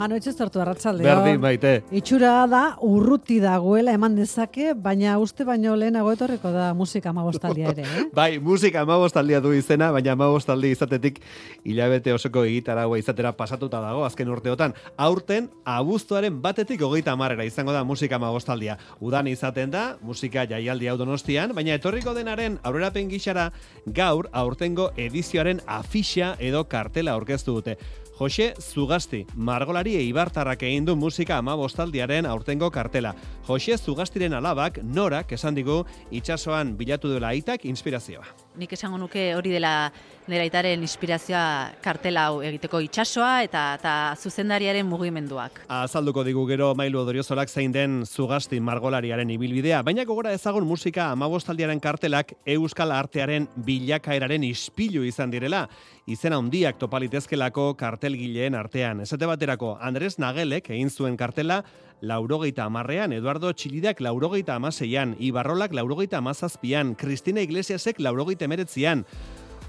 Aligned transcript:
Mano 0.00 0.16
etxe 0.16 0.32
zartu 0.32 0.62
arratzalde. 0.62 1.04
Berdin, 1.04 1.36
baite. 1.42 1.70
Itxura 1.92 2.46
da, 2.48 2.60
urruti 2.86 3.36
dagoela 3.42 3.92
eman 3.92 4.14
dezake, 4.16 4.70
baina 4.72 5.18
uste 5.20 5.44
baino 5.44 5.74
lehenago 5.76 6.14
etorriko 6.16 6.48
da 6.54 6.70
musika 6.72 7.10
amagostaldia 7.12 7.74
ere, 7.74 7.84
eh? 7.84 8.06
Bai, 8.16 8.30
musika 8.40 8.80
amabostaldia 8.86 9.42
du 9.44 9.52
izena, 9.52 9.90
baina 9.92 10.14
amabostaldi 10.16 10.72
izatetik 10.72 11.20
hilabete 11.68 12.16
osoko 12.16 12.46
egitaragoa 12.48 12.96
izatera 12.96 13.34
pasatuta 13.36 13.84
dago 13.84 14.06
azken 14.08 14.32
urteotan. 14.32 14.72
Aurten, 14.96 15.52
abuztuaren 15.68 16.40
batetik 16.40 16.80
hogeita 16.88 17.12
amarrera 17.12 17.44
izango 17.44 17.76
da 17.76 17.84
musika 17.84 18.16
amabostaldia. 18.16 18.78
Udan 19.04 19.28
izaten 19.28 19.76
da, 19.76 19.86
musika 20.00 20.48
jaialdi 20.48 20.88
hau 20.88 20.96
donostian, 20.96 21.52
baina 21.52 21.76
etorriko 21.76 22.16
denaren 22.16 22.56
aurrerapen 22.64 23.12
gixara 23.12 23.50
gaur 23.84 24.32
aurtengo 24.32 24.94
edizioaren 24.96 25.60
afixa 25.68 26.38
edo 26.40 26.64
kartela 26.72 27.20
aurkeztu 27.20 27.60
dute. 27.60 27.76
Jose 28.20 28.52
Zugasti, 28.60 29.22
margolari 29.32 29.94
eibartarrak 29.96 30.60
egin 30.68 30.84
du 30.84 30.92
musika 30.92 31.38
ama 31.40 31.54
bostaldiaren 31.56 32.26
aurtengo 32.28 32.68
kartela. 32.70 33.14
Jose 33.46 33.78
Zugastiren 33.80 34.36
alabak 34.36 34.82
norak 34.84 35.32
esan 35.32 35.56
digu 35.56 35.78
itsasoan 36.12 36.74
bilatu 36.76 37.08
duela 37.08 37.32
aitak 37.32 37.64
inspirazioa. 37.64 38.26
Nik 38.58 38.72
esango 38.74 38.98
nuke 38.98 39.28
hori 39.38 39.52
dela 39.54 39.92
nire 40.26 40.42
aitaren 40.42 40.82
inspirazioa 40.82 41.70
kartela 41.82 42.24
hau 42.28 42.40
egiteko 42.42 42.80
itsasoa 42.82 43.44
eta 43.46 43.62
eta 43.78 43.92
zuzendariaren 44.18 44.86
mugimenduak. 44.90 45.60
Azalduko 45.70 46.24
digu 46.26 46.42
gero 46.48 46.72
mailu 46.74 46.98
odoriozolak 47.04 47.50
zein 47.50 47.70
den 47.74 48.00
Zugasti 48.06 48.58
margolariaren 48.58 49.30
ibilbidea, 49.30 49.84
baina 49.86 50.04
gogora 50.04 50.32
ezagun 50.34 50.66
musika 50.66 51.12
amabostaldiaren 51.14 51.78
kartelak 51.82 52.34
euskal 52.56 52.90
artearen 52.94 53.46
bilakaeraren 53.54 54.42
ispilu 54.50 55.04
izan 55.06 55.30
direla, 55.30 55.68
izena 56.10 56.38
handiak 56.42 56.78
topalitezkelako 56.78 57.74
kartelgileen 57.78 58.58
artean. 58.58 59.04
Esate 59.06 59.30
baterako, 59.30 59.76
Andres 59.80 60.18
Nagelek 60.18 60.72
egin 60.74 60.90
zuen 60.90 61.16
kartela 61.16 61.62
laurogeita 62.00 62.64
amarrean, 62.64 63.12
Eduardo 63.12 63.52
Txilidak 63.52 64.00
laurogeita 64.00 64.54
amaseian, 64.56 65.14
Ibarrolak 65.20 65.74
laurogeita 65.76 66.18
amazazpian, 66.18 66.94
Kristina 66.96 67.44
Iglesiasek 67.44 68.00
laurogeita 68.00 68.39
emeretzian. 68.42 69.04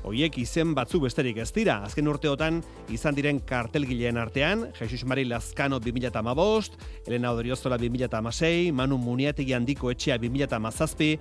Oiek 0.08 0.40
izen 0.42 0.72
batzu 0.74 0.98
besterik 1.04 1.38
ez 1.44 1.52
dira. 1.54 1.76
Azken 1.86 2.08
urteotan 2.10 2.58
izan 2.90 3.14
diren 3.14 3.38
kartelgileen 3.46 4.18
artean, 4.18 4.66
Jesus 4.80 5.04
Mari 5.06 5.28
Lazkano 5.30 5.78
2008, 5.80 6.80
Elena 7.06 7.34
Odriozola 7.36 7.78
2006, 7.78 8.72
Manu 8.74 8.98
Muniategi 8.98 9.54
handiko 9.54 9.92
etxea 9.94 10.18
2007, 10.18 11.12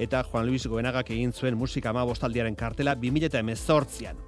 eta 0.00 0.24
Juan 0.30 0.48
Luis 0.48 0.64
Goenagak 0.66 1.12
egin 1.12 1.36
zuen 1.36 1.58
musika 1.60 1.92
amabostaldiaren 1.92 2.56
kartela 2.56 2.96
2018an. 2.96 4.24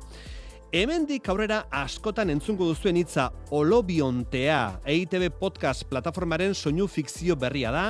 Hemendik 0.73 1.27
aurrera 1.29 1.67
askotan 1.69 2.31
entzungo 2.33 2.65
duzuen 2.65 2.97
hitza 2.97 3.27
Olobiontea, 3.53 4.79
EITB 4.89 5.27
podcast 5.37 5.85
plataformaren 5.91 6.55
soinu 6.57 6.87
fikzio 6.89 7.37
berria 7.37 7.69
da, 7.75 7.83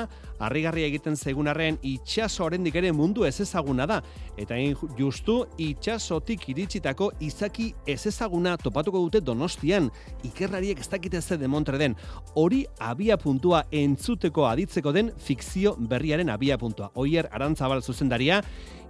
harrigarria 0.42 0.88
egiten 0.90 1.16
zegunarren 1.16 1.78
itxaso 1.86 2.44
oraindik 2.44 2.76
ere 2.80 2.92
mundu 2.92 3.24
ez 3.24 3.38
ezaguna 3.44 3.86
da. 3.86 4.00
Eta 4.36 4.56
hain 4.58 4.76
justu 4.98 5.38
itxasotik 5.62 6.48
iritsitako 6.52 7.12
izaki 7.20 7.70
ez 7.86 8.00
ezaguna 8.10 8.56
topatuko 8.58 9.00
dute 9.06 9.22
Donostian. 9.24 9.90
Ikerrariek 10.26 10.80
ez 10.82 10.88
dakite 10.90 11.22
ze 11.22 11.38
demontre 11.38 11.78
den. 11.78 11.96
Hori 12.34 12.64
abia 12.78 13.16
puntua 13.16 13.64
entzuteko 13.70 14.46
aditzeko 14.50 14.92
den 14.92 15.12
fikzio 15.18 15.76
berriaren 15.78 16.30
abia 16.30 16.58
puntua 16.58 16.90
Oier 16.94 17.28
Arantzabal 17.32 17.82
zuzendaria 17.82 18.42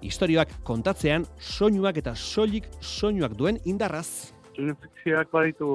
historioak 0.03 0.63
kontatzean 0.67 1.27
soinuak 1.39 1.99
eta 2.03 2.15
soilik 2.17 2.69
soinuak 2.81 3.37
duen 3.39 3.61
indarraz. 3.65 4.33
Fikzioak 4.57 5.31
baditu 5.33 5.69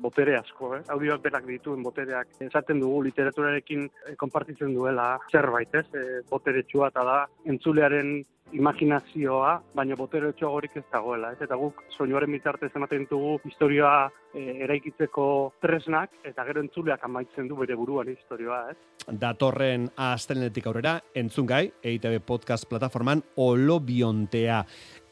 botere 0.00 0.36
asko, 0.38 0.74
eh? 0.78 0.82
audioak 0.94 1.22
berak 1.24 1.46
dituen 1.48 1.82
botereak. 1.84 2.30
Esaten 2.46 2.80
dugu 2.80 3.02
literaturarekin 3.08 3.88
eh, 4.08 4.14
konpartitzen 4.20 4.74
duela 4.74 5.18
zerbait, 5.30 5.74
ez? 5.74 5.86
E, 5.94 6.22
botere 6.30 6.64
eta 6.64 7.04
da 7.04 7.18
entzulearen 7.44 8.24
imaginazioa, 8.54 9.54
baina 9.74 9.96
botere 9.96 10.32
horik 10.46 10.76
ez 10.76 10.84
dagoela. 10.92 11.32
Ez? 11.32 11.40
Eta 11.42 11.56
guk 11.56 11.82
soinuaren 11.96 12.30
bitartez 12.30 12.70
ematen 12.74 13.06
dugu 13.10 13.38
historioa 13.48 14.10
e, 14.34 14.60
eraikitzeko 14.64 15.26
tresnak, 15.62 16.10
eta 16.24 16.44
gero 16.44 16.62
entzuleak 16.62 17.02
amaitzen 17.04 17.48
du 17.48 17.56
bere 17.56 17.74
buruan 17.74 18.08
historioa. 18.08 18.70
Ez? 18.70 18.76
Datorren 19.20 19.88
astelenetik 19.96 20.66
aurrera, 20.70 20.98
entzungai, 21.14 21.66
EITB 21.82 22.20
Podcast 22.26 22.68
Plataforman 22.70 23.24
Olobiontea. 23.36 24.62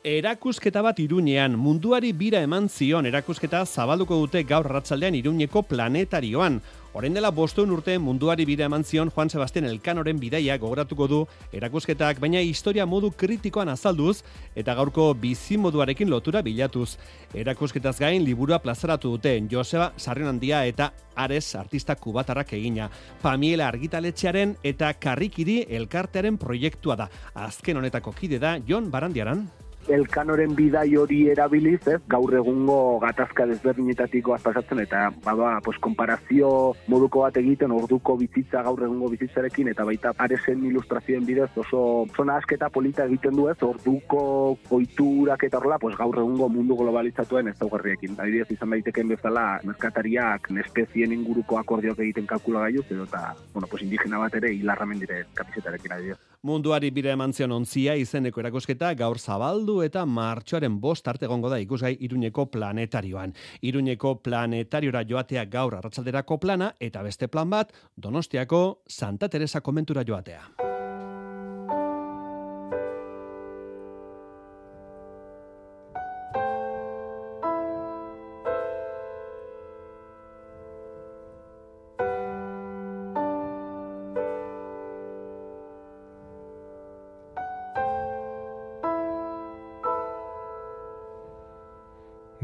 Erakusketa 0.02 0.80
bat 0.82 0.98
irunean, 0.98 1.52
munduari 1.54 2.08
bira 2.10 2.40
eman 2.42 2.64
zion 2.66 3.06
erakusketa 3.06 3.60
zabalduko 3.62 4.16
dute 4.18 4.40
gaur 4.42 4.66
ratzaldean 4.66 5.14
iruñeko 5.14 5.62
planetarioan. 5.62 6.56
Horein 6.92 7.14
dela 7.14 7.30
bosteun 7.30 7.70
urte 7.70 7.94
munduari 8.02 8.42
bira 8.44 8.66
eman 8.66 8.82
zion 8.82 9.12
Juan 9.14 9.30
Sebastian 9.30 9.68
Elkanoren 9.70 10.18
bidaia 10.18 10.58
gogoratuko 10.58 11.06
du 11.06 11.20
erakusketak, 11.54 12.18
baina 12.18 12.42
historia 12.42 12.84
modu 12.84 13.12
kritikoan 13.14 13.70
azalduz 13.70 14.24
eta 14.56 14.74
gaurko 14.74 15.14
bizimoduarekin 15.14 16.10
lotura 16.10 16.42
bilatuz. 16.42 16.96
Erakusketaz 17.32 18.00
gain 18.02 18.26
liburua 18.26 18.58
plazaratu 18.58 19.14
dute 19.14 19.38
Joseba 19.48 19.92
Sarrion 19.96 20.34
Handia 20.34 20.66
eta 20.66 20.92
Ares 21.14 21.54
artista 21.54 21.94
kubatarrak 21.94 22.56
egina. 22.58 22.90
Pamiela 23.22 23.70
argitaletxearen 23.70 24.58
eta 24.64 24.94
karrikiri 24.98 25.62
elkartearen 25.70 26.42
proiektua 26.42 26.96
da. 26.96 27.10
Azken 27.34 27.78
honetako 27.78 28.18
kide 28.18 28.42
da 28.42 28.58
Jon 28.66 28.90
Barandiaran 28.90 29.46
elkanoren 29.88 30.54
bidai 30.54 30.96
hori 30.96 31.22
erabiliz, 31.32 31.80
ez, 31.88 32.00
gaur 32.08 32.34
egungo 32.34 32.98
gatazka 33.02 33.46
desberdinetatico 33.50 34.36
pasatzen 34.42 34.82
eta 34.84 35.10
bada, 35.24 35.58
pues 35.64 35.78
konparazio 35.82 36.74
moduko 36.88 37.24
bat 37.26 37.36
egiten 37.36 37.72
orduko 37.74 38.16
bizitza 38.20 38.62
gaur 38.62 38.82
egungo 38.82 39.10
bizitzarekin 39.12 39.72
eta 39.72 39.84
baita 39.84 40.12
aresen 40.18 40.64
ilustrazioen 40.66 41.26
bidez 41.26 41.50
oso 41.56 42.06
zona 42.16 42.36
asketa 42.36 42.70
polita 42.70 43.06
egiten 43.06 43.36
du 43.36 43.48
ez, 43.50 43.58
orduko 43.62 44.58
oiturak 44.70 45.44
eta 45.48 45.58
horla, 45.58 45.78
pues 45.78 45.96
gaur 45.96 46.18
egungo 46.18 46.48
mundu 46.48 46.76
globalizatuen 46.76 47.48
ez 47.48 47.56
daugarriekin. 47.58 48.16
Adibidez 48.18 48.50
izan 48.54 48.70
daiteken 48.74 49.14
bezala 49.14 49.46
neskatariak 49.66 50.50
nespezien 50.50 51.12
inguruko 51.12 51.58
akordioak 51.58 52.02
egiten 52.04 52.26
kalkula 52.26 52.66
gaiuz 52.66 52.86
edo 52.90 53.08
eta, 53.08 53.34
bueno, 53.54 53.68
pues 53.70 53.82
indigena 53.82 54.18
bat 54.22 54.34
ere 54.40 54.52
hilarramen 54.54 55.00
dire 55.00 55.24
kamisetarekin 55.34 55.96
adibidez. 55.98 56.20
Munduari 56.42 56.90
bire 56.90 57.12
eman 57.14 57.32
zion 57.32 57.52
ontzia 57.54 57.94
izeneko 57.94 58.40
erakosketa 58.42 58.88
gaur 58.98 59.18
zabaldu 59.18 59.71
eta 59.82 60.04
martxoaren 60.06 60.80
bost 60.80 61.08
arte 61.08 61.30
gongo 61.30 61.48
da 61.48 61.60
ikusgai 61.62 61.94
Iruñeko 62.00 62.46
planetarioan. 62.52 63.32
Iruñeko 63.62 64.18
planetariora 64.22 65.04
joatea 65.08 65.46
gaur 65.46 65.78
arratsalderako 65.78 66.38
plana 66.42 66.74
eta 66.80 67.02
beste 67.02 67.28
plan 67.28 67.50
bat 67.50 67.72
Donostiako 67.96 68.82
Santa 68.86 69.28
Teresa 69.28 69.60
komentura 69.60 70.04
joatea. 70.04 70.71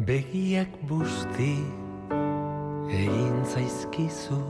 Begiak 0.09 0.73
busti 0.89 1.61
egin 2.97 3.45
zaizkizu 3.45 4.41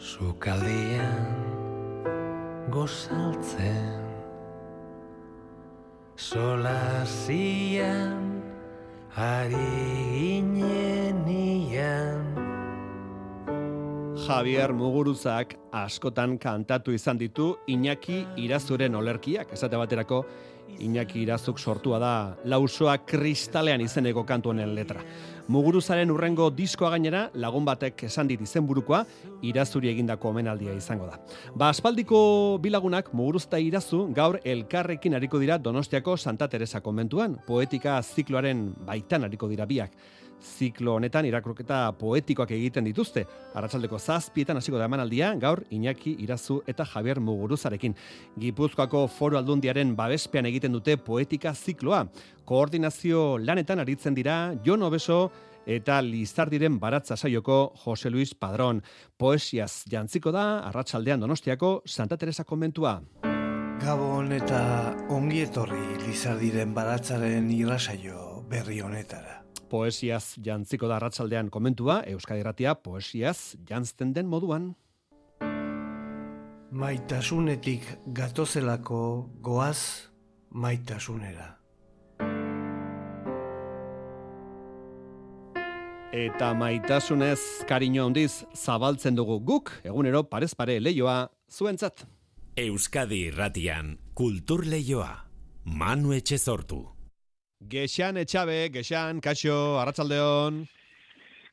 Sukaldean 0.00 1.36
gozaltzen. 2.72 4.00
Solazian 6.16 7.42
ari 9.12 10.41
Javier 14.32 14.72
Muguruzak 14.72 15.50
askotan 15.76 16.38
kantatu 16.40 16.94
izan 16.96 17.18
ditu 17.20 17.50
Iñaki 17.68 18.22
Irazuren 18.40 18.94
olerkiak, 18.96 19.50
esate 19.52 19.76
baterako 19.76 20.22
Iñaki 20.80 21.20
Irazuk 21.20 21.58
sortua 21.60 21.98
da 22.00 22.12
lausoa 22.48 22.94
kristalean 23.04 23.82
izeneko 23.84 24.24
kantu 24.24 24.54
honen 24.54 24.72
letra. 24.72 25.02
Muguruzaren 25.52 26.10
urrengo 26.14 26.46
diskoa 26.48 26.94
gainera 26.94 27.26
lagun 27.34 27.66
batek 27.68 28.06
esan 28.08 28.30
dit 28.30 28.40
izenburukoa 28.40 29.02
Irazuri 29.44 29.92
egindako 29.92 30.30
omenaldia 30.32 30.72
izango 30.80 31.10
da. 31.10 31.20
Ba 31.54 31.68
aspaldiko 31.68 32.56
bilagunak 32.62 33.12
Muguruzta 33.12 33.60
Irazu 33.60 34.06
gaur 34.16 34.40
elkarrekin 34.44 35.18
ariko 35.20 35.42
dira 35.44 35.58
Donostiako 35.58 36.16
Santa 36.16 36.48
Teresa 36.48 36.80
konbentuan, 36.80 37.36
poetika 37.46 38.00
zikloaren 38.00 38.70
baitan 38.88 39.28
ariko 39.28 39.52
dira 39.52 39.68
biak 39.68 39.92
ziklo 40.42 40.96
honetan 40.98 41.26
irakroketa 41.28 41.92
poetikoak 41.98 42.50
egiten 42.56 42.84
dituzte. 42.84 43.24
Arratsaldeko 43.54 43.98
zazpietan 43.98 44.58
hasiko 44.58 44.78
da 44.78 44.88
emanaldia, 44.90 45.32
gaur 45.40 45.62
Iñaki 45.70 46.16
Irazu 46.24 46.60
eta 46.66 46.84
Javier 46.84 47.20
Muguruzarekin. 47.20 47.94
Gipuzkoako 48.38 49.06
foro 49.08 49.38
aldundiaren 49.38 49.94
babespean 49.96 50.46
egiten 50.46 50.72
dute 50.72 50.96
poetika 50.96 51.54
zikloa. 51.54 52.06
Koordinazio 52.44 53.38
lanetan 53.38 53.80
aritzen 53.80 54.14
dira 54.14 54.54
Jon 54.64 54.82
Obeso 54.82 55.30
eta 55.66 56.00
Lizardiren 56.02 56.78
baratza 56.80 57.16
saioko 57.16 57.72
Jose 57.84 58.10
Luis 58.10 58.34
Padrón. 58.34 58.82
Poesiaz 59.16 59.84
jantziko 59.90 60.32
da, 60.32 60.60
arratsaldean 60.68 61.20
donostiako 61.20 61.82
Santa 61.86 62.16
Teresa 62.16 62.44
konbentua. 62.44 63.00
Gabon 63.82 64.30
eta 64.32 64.62
ongi 65.10 65.42
etorri 65.42 65.82
Lizardiren 66.06 66.74
baratzaren 66.74 67.50
irrasaio 67.50 68.42
berri 68.50 68.80
honetara. 68.80 69.41
Poesiaz 69.72 70.36
jantziko 70.44 70.84
da 70.84 70.98
arratsaldean 70.98 71.48
komentua, 71.48 72.02
Euskadi 72.12 72.42
Ratia 72.44 72.74
poesiaz 72.76 73.56
jantzten 73.68 74.12
den 74.12 74.28
moduan. 74.28 74.74
Maitasunetik 76.72 77.88
gatozelako 78.12 79.00
goaz 79.40 80.12
maitasunera. 80.52 81.48
Eta 86.12 86.52
maitasunez 86.52 87.40
kariño 87.68 88.10
handiz 88.10 88.44
zabaltzen 88.52 89.16
dugu 89.16 89.40
guk, 89.40 89.72
egunero 89.88 90.26
parez 90.28 90.52
pare 90.54 90.76
leioa 90.80 91.30
zuentzat. 91.48 92.04
Euskadi 92.60 93.28
Irratian 93.32 93.96
Kultur 94.12 94.66
Leioa 94.68 95.14
Manu 95.64 96.12
Etxezortu 96.12 96.91
Gexan 97.70 98.16
etxabe, 98.18 98.68
gexan, 98.74 99.20
kaixo, 99.22 99.78
arratsaldeon. 99.80 100.62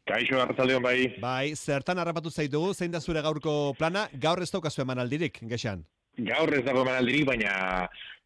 Kaixo, 0.10 0.40
arratzaldeon 0.42 0.84
bai. 0.84 0.98
Bai, 1.22 1.54
zertan 1.56 2.02
harrapatu 2.02 2.32
zaitugu, 2.32 2.74
zein 2.74 2.92
da 2.92 3.02
zure 3.02 3.22
gaurko 3.22 3.76
plana, 3.78 4.08
gaur 4.14 4.42
ez 4.42 4.50
daukazu 4.50 4.82
eman 4.82 5.04
aldirik, 5.04 5.38
gexan. 5.52 5.84
Gaur 6.18 6.52
ez 6.58 6.64
dago 6.66 6.82
emanaldirik, 6.84 7.28
baina 7.30 7.52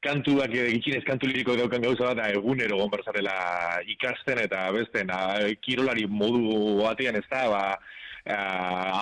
kantuak 0.04 0.54
eh, 0.56 0.70
gitxinez 0.76 1.04
kantu 1.08 1.28
liriko 1.30 1.58
daukan 1.60 1.84
gauza 1.84 2.10
bat, 2.10 2.22
da 2.22 2.30
egunero 2.36 2.80
gonberzarela 2.80 3.36
ikasten 3.96 4.42
eta 4.46 4.70
besten, 4.76 5.12
a, 5.12 5.52
kirolari 5.64 6.08
modu 6.08 6.80
batean 6.82 7.20
ez 7.20 7.26
da, 7.30 7.44
ba, 7.52 7.64
a, 8.26 8.40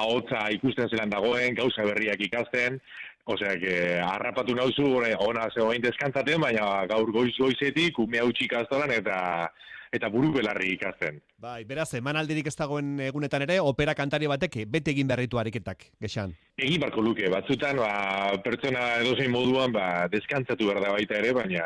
ahotza 0.01 0.47
ikusten 0.57 0.89
zelan 0.89 1.13
dagoen, 1.13 1.55
gauza 1.57 1.85
berriak 1.87 2.21
ikasten, 2.27 2.81
Osea, 3.25 3.57
que 3.59 3.75
harrapatu 4.01 4.55
nauzu, 4.57 4.87
ona 4.97 5.49
zegoen 5.53 5.81
deskantzaten, 5.81 6.41
baina 6.41 6.85
gaur 6.89 7.11
goiz 7.13 7.33
goizetik, 7.37 7.99
ume 7.99 8.19
hau 8.19 8.31
ikastolan 8.31 8.91
eta 8.91 9.49
eta 9.91 10.07
buru 10.09 10.31
belarri 10.31 10.71
ikasten. 10.77 11.19
Bai, 11.41 11.65
beraz, 11.67 11.89
emanaldirik 11.97 12.47
ez 12.47 12.55
dagoen 12.55 12.93
egunetan 13.03 13.43
ere, 13.43 13.59
opera 13.59 13.93
kantari 13.97 14.29
batek 14.31 14.61
bete 14.71 14.93
egin 14.93 15.09
berritu 15.09 15.39
ariketak, 15.41 15.83
gexan. 15.99 16.31
Egin 16.57 16.79
barko 16.79 17.03
luke, 17.03 17.27
batzutan, 17.33 17.81
ba, 17.81 18.37
pertsona 18.45 18.85
edozein 19.01 19.33
moduan, 19.33 19.75
ba, 19.75 20.07
deskantzatu 20.13 20.69
behar 20.69 20.79
da 20.85 20.93
baita 20.95 21.19
ere, 21.19 21.33
baina 21.35 21.65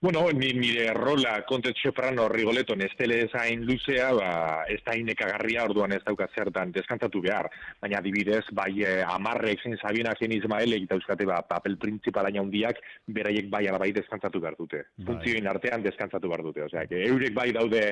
Bueno, 0.00 0.30
ni, 0.30 0.52
nire 0.52 0.92
rola 0.94 1.42
kontet 1.42 1.74
soprano 1.82 2.28
rigoleto 2.28 2.76
nestele 2.76 3.28
zain 3.32 3.64
luzea, 3.66 4.12
ba, 4.14 4.28
ez 4.70 4.78
da 4.86 4.92
inekagarria 4.94 5.64
orduan 5.66 5.90
ez 5.90 5.98
daukat 6.06 6.30
zertan 6.38 6.70
deskantzatu 6.70 7.18
behar. 7.24 7.48
Baina 7.82 7.98
adibidez, 7.98 8.44
bai 8.54 8.84
eh, 8.86 9.02
amarrek 9.02 9.64
zen 9.66 9.74
Sabina 9.80 10.12
zen 10.14 10.36
Ismaelek 10.36 10.84
eta 10.86 10.94
euskate 11.00 11.26
ba, 11.26 11.40
papel 11.42 11.74
principalaina 11.82 12.44
handiak 12.44 12.78
beraiek 13.08 13.48
bai 13.50 13.64
ala 13.66 13.80
bai 13.82 13.88
deskantzatu 13.96 14.38
behar 14.44 14.54
dute. 14.60 14.84
Bai. 15.00 15.08
Funtzioin 15.08 15.50
artean 15.50 15.82
deskantzatu 15.82 16.30
behar 16.30 16.46
dute. 16.46 16.62
Osea, 16.68 16.86
que 16.86 17.02
eurek 17.08 17.34
bai 17.34 17.48
daude 17.58 17.82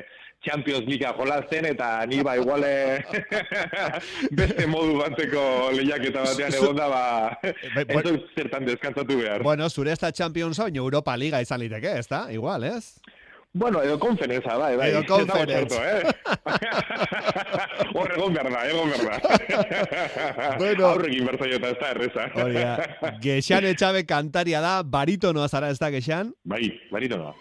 Champions 0.47 0.87
Leaguea 0.87 1.11
jolazten 1.19 1.67
eta 1.73 1.91
ni 2.07 2.21
ba 2.23 2.37
iguale 2.39 3.03
beste 4.39 4.69
modu 4.71 4.95
banteko 5.01 5.43
lehiak 5.75 6.07
eta 6.13 6.23
batean 6.29 6.57
egonda 6.61 6.87
ba, 6.87 7.03
bai, 7.43 7.99
ez 7.99 8.15
zertan 8.31 8.71
deskantzatu 8.71 9.19
behar. 9.25 9.43
Bueno, 9.43 9.67
zure 9.67 9.91
ez 9.91 9.99
da 9.99 10.15
Champions 10.15 10.63
hau, 10.63 10.71
Europa 10.71 11.19
Liga 11.19 11.43
izan 11.43 11.59
liteke, 11.65 11.96
ez 11.99 12.07
da? 12.07 12.27
Igual, 12.33 12.63
ez? 12.63 12.97
Bueno, 13.57 13.81
edo 13.81 13.97
konferenza, 13.97 14.55
bai, 14.57 14.75
bai. 14.77 14.89
Edo 14.91 15.03
konferenza. 15.07 15.81
Eh? 15.97 16.03
Horre 17.97 18.13
egon 18.13 18.35
behar 18.35 18.51
da, 18.53 18.61
egon 18.69 18.91
behar 18.91 19.05
da. 19.07 19.17
bueno. 20.61 20.91
Aurrekin 20.91 21.25
berzaio 21.25 21.57
eta 21.57 21.71
ez 21.73 21.79
da 21.81 21.89
erreza. 21.95 22.27
Oria, 22.43 22.75
Gexan 23.23 23.65
etxabe 23.71 24.05
kantaria 24.05 24.61
da, 24.61 24.77
baritonoa 24.83 25.49
zara 25.49 25.71
ez 25.73 25.79
da, 25.81 25.89
Gexan? 25.95 26.35
Bai, 26.45 26.67
baritonoa. 26.93 27.33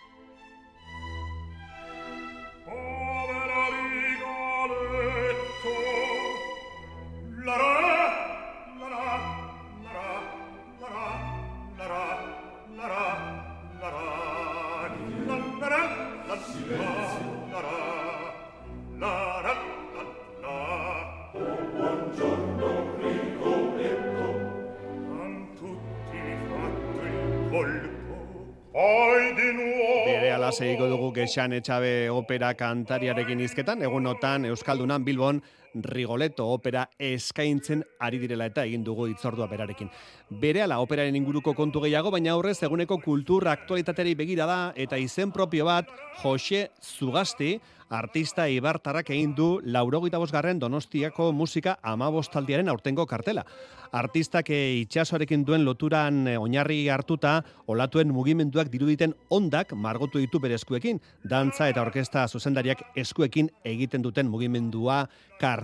Gexan 31.17 31.55
etxabe 31.57 32.11
opera 32.13 32.53
kantariarekin 32.59 33.41
izketan, 33.47 33.83
egunotan 33.87 34.45
Euskaldunan 34.51 35.05
Bilbon 35.07 35.41
Rigoleto 35.85 36.47
opera 36.53 36.87
eskaintzen 36.99 37.85
ari 38.01 38.19
direla 38.23 38.47
eta 38.47 38.65
egin 38.65 38.85
dugu 38.85 39.09
itzordua 39.11 39.49
berarekin. 39.51 39.91
Berehala 40.31 40.81
operaren 40.81 41.17
inguruko 41.17 41.55
kontu 41.55 41.81
gehiago, 41.85 42.11
baina 42.11 42.33
aurrez 42.33 42.59
eguneko 42.63 42.99
kultur 43.05 43.49
aktualitateri 43.49 44.15
begira 44.15 44.47
da 44.47 44.61
eta 44.77 44.99
izen 44.99 45.33
propio 45.33 45.67
bat 45.69 45.91
Jose 46.23 46.71
Zugasti, 46.83 47.59
artista 47.89 48.49
ibartarrak 48.51 49.11
egin 49.15 49.35
du 49.37 49.61
laurogeita 49.63 50.19
bosgarren 50.19 50.59
donostiako 50.59 51.31
musika 51.33 51.77
amabostaldiaren 51.83 52.69
aurtengo 52.69 53.07
kartela. 53.07 53.45
Artistak 53.93 54.51
e, 54.51 54.81
itxasoarekin 54.83 55.45
duen 55.47 55.65
loturan 55.65 56.27
e, 56.27 56.37
oinarri 56.39 56.89
hartuta, 56.91 57.39
olatuen 57.71 58.11
mugimenduak 58.13 58.69
diruditen 58.73 59.15
ondak 59.31 59.73
margotu 59.73 60.19
ditu 60.19 60.41
bere 60.43 60.59
eskuekin, 60.59 61.01
dantza 61.23 61.69
eta 61.71 61.85
orkesta 61.87 62.27
zuzendariak 62.27 62.83
eskuekin 62.97 63.53
egiten 63.65 64.03
duten 64.03 64.27
mugimendua 64.29 65.05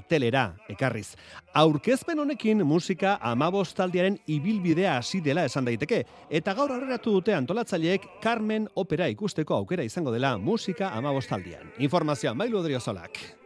kartelera 0.03 0.55
ekarriz. 0.69 1.15
Aurkezpen 1.55 2.19
honekin 2.19 2.67
musika 2.67 3.19
amabostaldiaren 3.21 4.19
ibilbidea 4.27 4.97
hasi 4.97 5.21
dela 5.25 5.45
esan 5.45 5.65
daiteke, 5.65 6.05
eta 6.31 6.55
gaur 6.55 6.73
aurreratu 6.73 7.13
dute 7.13 7.35
antolatzaileek 7.35 8.09
Carmen 8.23 8.69
opera 8.75 9.07
ikusteko 9.09 9.55
aukera 9.55 9.83
izango 9.83 10.13
dela 10.13 10.37
musika 10.39 10.93
amabostaldian. 10.97 11.73
Informazioa 11.79 12.35
mailu 12.35 12.59
odriozolak. 12.59 13.42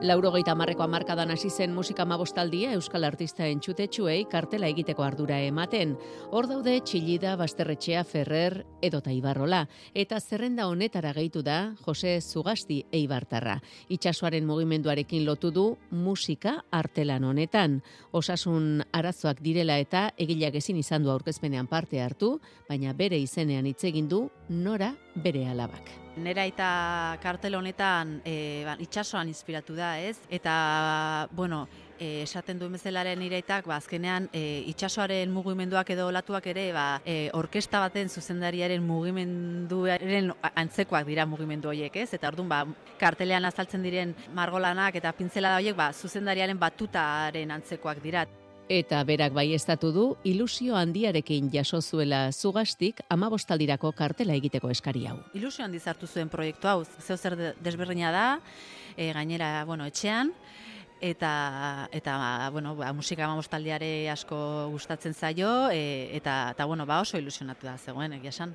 Laurogeita 0.00 0.54
marreko 0.56 0.80
amarkadan 0.80 1.28
hasi 1.28 1.50
zen 1.52 1.74
musika 1.76 2.06
mabostaldia 2.08 2.70
Euskal 2.72 3.04
Artista 3.04 3.44
entxutetxuei 3.44 4.22
kartela 4.32 4.70
egiteko 4.72 5.04
ardura 5.04 5.36
ematen. 5.44 5.92
Hor 6.32 6.46
daude 6.48 6.78
Txillida, 6.80 7.34
Basterretxea, 7.36 8.00
Ferrer, 8.08 8.62
edota 8.80 9.12
Ibarrola. 9.12 9.66
Eta 9.92 10.16
zerrenda 10.20 10.70
honetara 10.72 11.12
gehitu 11.12 11.42
da 11.44 11.74
Jose 11.84 12.14
Zugasti 12.22 12.78
Eibartarra. 12.96 13.58
Itxasoaren 13.92 14.48
mugimenduarekin 14.48 15.26
lotu 15.28 15.50
du 15.52 15.66
musika 15.90 16.56
artelan 16.72 17.28
honetan. 17.28 17.82
Osasun 18.16 18.80
arazoak 18.96 19.44
direla 19.44 19.76
eta 19.76 20.06
egileak 20.16 20.56
ezin 20.62 20.80
izan 20.80 21.04
du 21.04 21.12
aurkezpenean 21.12 21.68
parte 21.68 22.00
hartu, 22.00 22.38
baina 22.70 22.96
bere 22.96 23.20
izenean 23.20 23.68
hitz 23.68 23.84
egin 23.84 24.08
du 24.08 24.30
nora 24.48 24.94
bere 25.14 25.46
alabak. 25.48 25.90
Nera 26.20 26.44
eta 26.44 27.18
kartel 27.22 27.54
honetan 27.54 28.18
e, 28.26 28.64
ba, 28.66 28.74
itxasoan 28.82 29.30
inspiratu 29.30 29.76
da, 29.78 29.94
ez? 30.02 30.18
Eta, 30.28 31.28
bueno, 31.32 31.68
e, 32.00 32.22
esaten 32.24 32.58
duen 32.58 32.74
bezalaren 32.74 33.22
iraitak, 33.22 33.68
ba, 33.70 33.78
azkenean 33.78 34.26
e, 34.34 34.64
itxasoaren 34.72 35.30
mugimenduak 35.32 35.92
edo 35.94 36.08
olatuak 36.10 36.50
ere, 36.50 36.66
ba, 36.76 36.86
e, 37.06 37.30
orkesta 37.38 37.80
baten 37.84 38.10
zuzendariaren 38.10 38.82
mugimenduaren 38.84 40.32
antzekoak 40.50 41.06
dira 41.06 41.28
mugimendu 41.30 41.70
horiek, 41.70 41.96
ez? 42.02 42.10
Eta 42.18 42.32
orduan, 42.32 42.50
ba, 42.50 42.64
kartelean 43.00 43.46
azaltzen 43.46 43.86
diren 43.86 44.16
margolanak 44.34 44.98
eta 45.00 45.14
pintzela 45.16 45.54
da 45.54 45.62
horiek, 45.62 45.78
ba, 45.78 45.92
zuzendariaren 45.94 46.58
batutaren 46.58 47.56
antzekoak 47.60 48.02
dira. 48.02 48.26
Eta 48.70 49.00
berak 49.02 49.32
baiestatu 49.34 49.88
du 49.90 50.02
ilusio 50.22 50.76
handiarekin 50.78 51.48
jaso 51.50 51.80
zuela 51.82 52.30
zugastik 52.30 53.00
amabostaldirako 53.10 53.90
kartela 53.98 54.36
egiteko 54.38 54.70
eskari 54.70 55.08
hau. 55.10 55.16
Ilusio 55.34 55.64
handi 55.64 55.80
zartu 55.82 56.06
zuen 56.06 56.30
proiektu 56.30 56.70
hau, 56.70 56.84
zeu 57.02 57.16
zer 57.16 57.34
desberdina 57.58 58.12
da, 58.14 58.24
e, 58.94 59.10
gainera, 59.10 59.64
bueno, 59.66 59.90
etxean, 59.90 60.30
eta 61.00 61.88
eta 61.90 62.14
bueno, 62.54 62.76
ba, 62.78 62.92
musika 62.94 63.26
amabostaldiare 63.26 64.08
asko 64.14 64.38
gustatzen 64.70 65.18
zaio 65.18 65.70
e, 65.74 66.14
eta 66.14 66.52
eta 66.54 66.70
bueno, 66.70 66.86
ba 66.86 67.00
oso 67.02 67.18
ilusionatu 67.18 67.66
da 67.66 67.78
zegoen 67.78 68.20
egia 68.20 68.30
esan. 68.30 68.54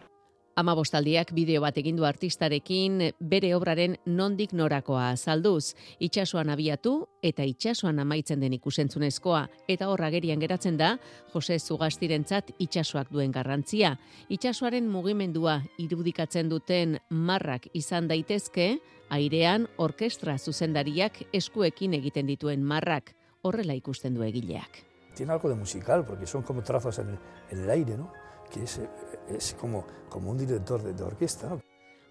Amabostaldiak 0.55 1.33
bideo 1.35 1.59
bat 1.59 1.75
egin 1.75 1.97
du 1.99 2.05
artistarekin 2.07 3.01
bere 3.19 3.49
obraren 3.57 3.97
nondik 4.07 4.53
norakoa 4.55 5.09
azalduz, 5.09 5.73
itsasoan 5.99 6.47
abiatu 6.53 6.93
eta 7.19 7.43
itsasoan 7.43 7.99
amaitzen 7.99 8.39
den 8.39 8.55
ikusentzunezkoa 8.55 9.41
eta 9.67 9.89
horra 9.91 10.07
gerian 10.13 10.39
geratzen 10.39 10.77
da 10.79 10.93
Jose 11.33 11.59
Zugastirentzat 11.59 12.53
itsasoak 12.57 13.11
duen 13.11 13.35
garrantzia. 13.35 13.97
Itsasoaren 14.31 14.87
mugimendua 14.87 15.57
irudikatzen 15.77 16.47
duten 16.47 17.01
marrak 17.09 17.67
izan 17.73 18.07
daitezke, 18.07 18.77
airean 19.11 19.67
orkestra 19.75 20.37
zuzendariak 20.39 21.19
eskuekin 21.33 21.99
egiten 21.99 22.31
dituen 22.31 22.63
marrak, 22.63 23.11
horrela 23.43 23.75
ikusten 23.75 24.15
du 24.15 24.23
egileak. 24.23 24.85
Tiene 25.15 25.33
algo 25.33 25.49
de 25.49 25.55
musical 25.55 26.05
porque 26.05 26.25
son 26.25 26.43
como 26.43 26.63
trazos 26.63 26.99
en 26.99 27.09
el, 27.09 27.19
en 27.51 27.63
el 27.63 27.69
aire, 27.69 27.97
¿no? 27.97 28.24
Que 28.51 28.63
es, 28.63 28.81
es 29.29 29.53
como, 29.59 29.85
como 30.09 30.31
un 30.31 30.37
director 30.37 30.81
de, 30.83 30.93
de 30.93 31.03
orquesta. 31.03 31.49
¿no? 31.49 31.61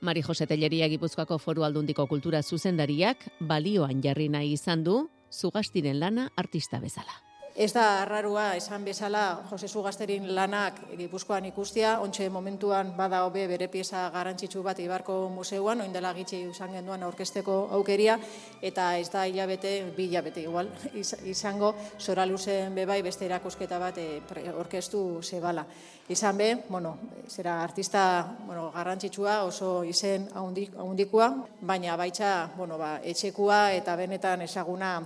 Mari 0.00 0.22
Jose 0.22 0.46
Telleria 0.46 0.88
Gipuzkoako 0.88 1.38
Foru 1.38 1.64
Aldundiko 1.64 2.06
Kultura 2.06 2.42
Zuzendariak 2.42 3.30
balioan 3.40 4.02
jarri 4.02 4.28
nahi 4.28 4.52
izan 4.52 4.84
du 4.84 5.08
zugastiren 5.32 5.98
lana 6.00 6.30
artista 6.36 6.78
bezala. 6.78 7.22
Ez 7.54 7.68
da 7.70 8.00
arrarua 8.02 8.56
esan 8.58 8.82
bezala 8.82 9.44
Jose 9.46 9.68
Zugazterin 9.70 10.24
lanak 10.34 10.80
Gipuzkoan 10.98 11.44
ikustia, 11.46 12.00
ontxe 12.02 12.26
momentuan 12.26 12.90
bada 12.96 13.20
hobe 13.22 13.44
bere 13.46 13.68
pieza 13.70 14.08
garrantzitsu 14.10 14.62
bat 14.66 14.80
Ibarko 14.82 15.28
Museuan, 15.30 15.84
oin 15.84 15.94
dela 15.94 16.10
gitxi 16.16 16.40
usan 16.50 16.74
genduan 16.74 17.06
aurkesteko 17.06 17.60
aukeria, 17.78 18.18
eta 18.58 18.88
ez 18.98 19.06
da 19.12 19.22
hilabete, 19.30 19.76
bi 19.94 20.08
hilabete 20.08 20.42
igual, 20.42 20.72
izango, 21.36 21.70
zora 22.00 22.26
luzen 22.26 22.74
bebai 22.74 22.98
beste 23.06 23.30
erakusketa 23.30 23.78
bat 23.78 24.02
e, 24.02 24.08
orkestu 24.50 25.22
zebala. 25.22 25.62
Izan 26.10 26.36
be, 26.36 26.52
bueno, 26.68 26.96
zera 27.28 27.60
artista 27.62 28.34
bueno, 28.48 28.72
garrantzitsua 28.74 29.44
oso 29.46 29.84
izen 29.86 30.26
haundikua, 30.34 31.30
baina 31.62 31.94
baitza 31.94 32.50
bueno, 32.58 32.82
ba, 32.82 32.96
etxekua 32.98 33.68
eta 33.78 33.94
benetan 33.94 34.42
ezaguna 34.42 34.96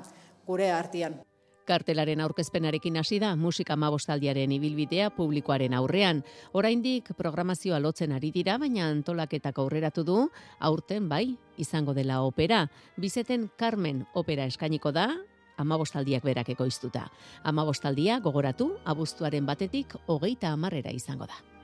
gure 0.46 0.72
artian. 0.72 1.27
Kartelaren 1.68 2.22
aurkezpenarekin 2.24 2.96
hasi 2.96 3.18
da 3.20 3.34
musika 3.36 3.76
mabostaldiaren 3.76 4.52
ibilbidea 4.56 5.10
publikoaren 5.12 5.74
aurrean. 5.76 6.22
Oraindik 6.56 7.12
programazioa 7.18 7.80
lotzen 7.84 8.14
ari 8.16 8.30
dira, 8.32 8.56
baina 8.58 8.86
antolaketak 8.88 9.60
aurreratu 9.60 10.04
du, 10.08 10.16
aurten 10.58 11.10
bai, 11.10 11.36
izango 11.60 11.92
dela 11.94 12.22
opera. 12.24 12.64
Bizeten 12.96 13.50
Carmen 13.60 14.06
opera 14.14 14.48
eskainiko 14.48 14.94
da, 14.96 15.10
amabostaldiak 15.58 16.24
berak 16.24 16.48
ekoiztuta. 16.56 17.08
Amabostaldia 17.44 18.18
gogoratu, 18.24 18.72
abuztuaren 18.88 19.46
batetik 19.46 19.94
hogeita 20.06 20.54
amarrera 20.56 20.94
izango 20.94 21.28
da. 21.28 21.57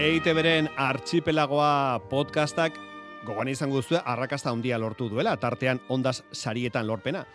EITB-ren 0.00 0.70
archipelagoa 0.80 2.00
podcastak 2.08 2.78
gogoan 3.26 3.50
izango 3.52 3.82
duzue 3.82 3.98
arrakasta 4.00 4.48
handia 4.48 4.78
lortu 4.80 5.10
duela, 5.12 5.34
tartean 5.36 5.76
ondas 5.92 6.22
sarietan 6.32 6.86
lorpena. 6.88 7.26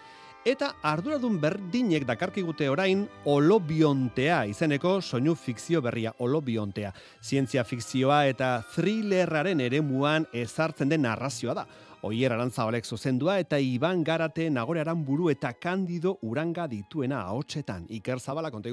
Eta 0.50 0.72
arduradun 0.82 1.38
berdinek 1.44 2.08
dakarkigute 2.10 2.66
orain 2.74 3.04
olobiontea, 3.30 4.40
izeneko 4.50 4.96
soinu 5.02 5.36
fikzio 5.38 5.84
berria 5.86 6.16
olobiontea. 6.26 6.90
Zientzia 7.22 7.62
fikzioa 7.70 8.24
eta 8.32 8.50
thrillerraren 8.74 9.62
ere 9.62 9.84
muan 9.86 10.26
ezartzen 10.34 10.90
den 10.90 11.06
narrazioa 11.06 11.54
da. 11.54 11.68
Oier 12.02 12.34
arantzabalek 12.34 12.86
zuzendua 12.86 13.38
eta 13.42 13.60
Iban 13.62 14.02
Garate 14.04 14.50
nagore 14.50 14.84
buru 15.06 15.30
eta 15.30 15.54
kandido 15.54 16.18
uranga 16.24 16.66
dituena 16.68 17.22
ahotsetan. 17.22 17.86
Iker 17.90 18.20
Zabala, 18.20 18.50
konta? 18.50 18.70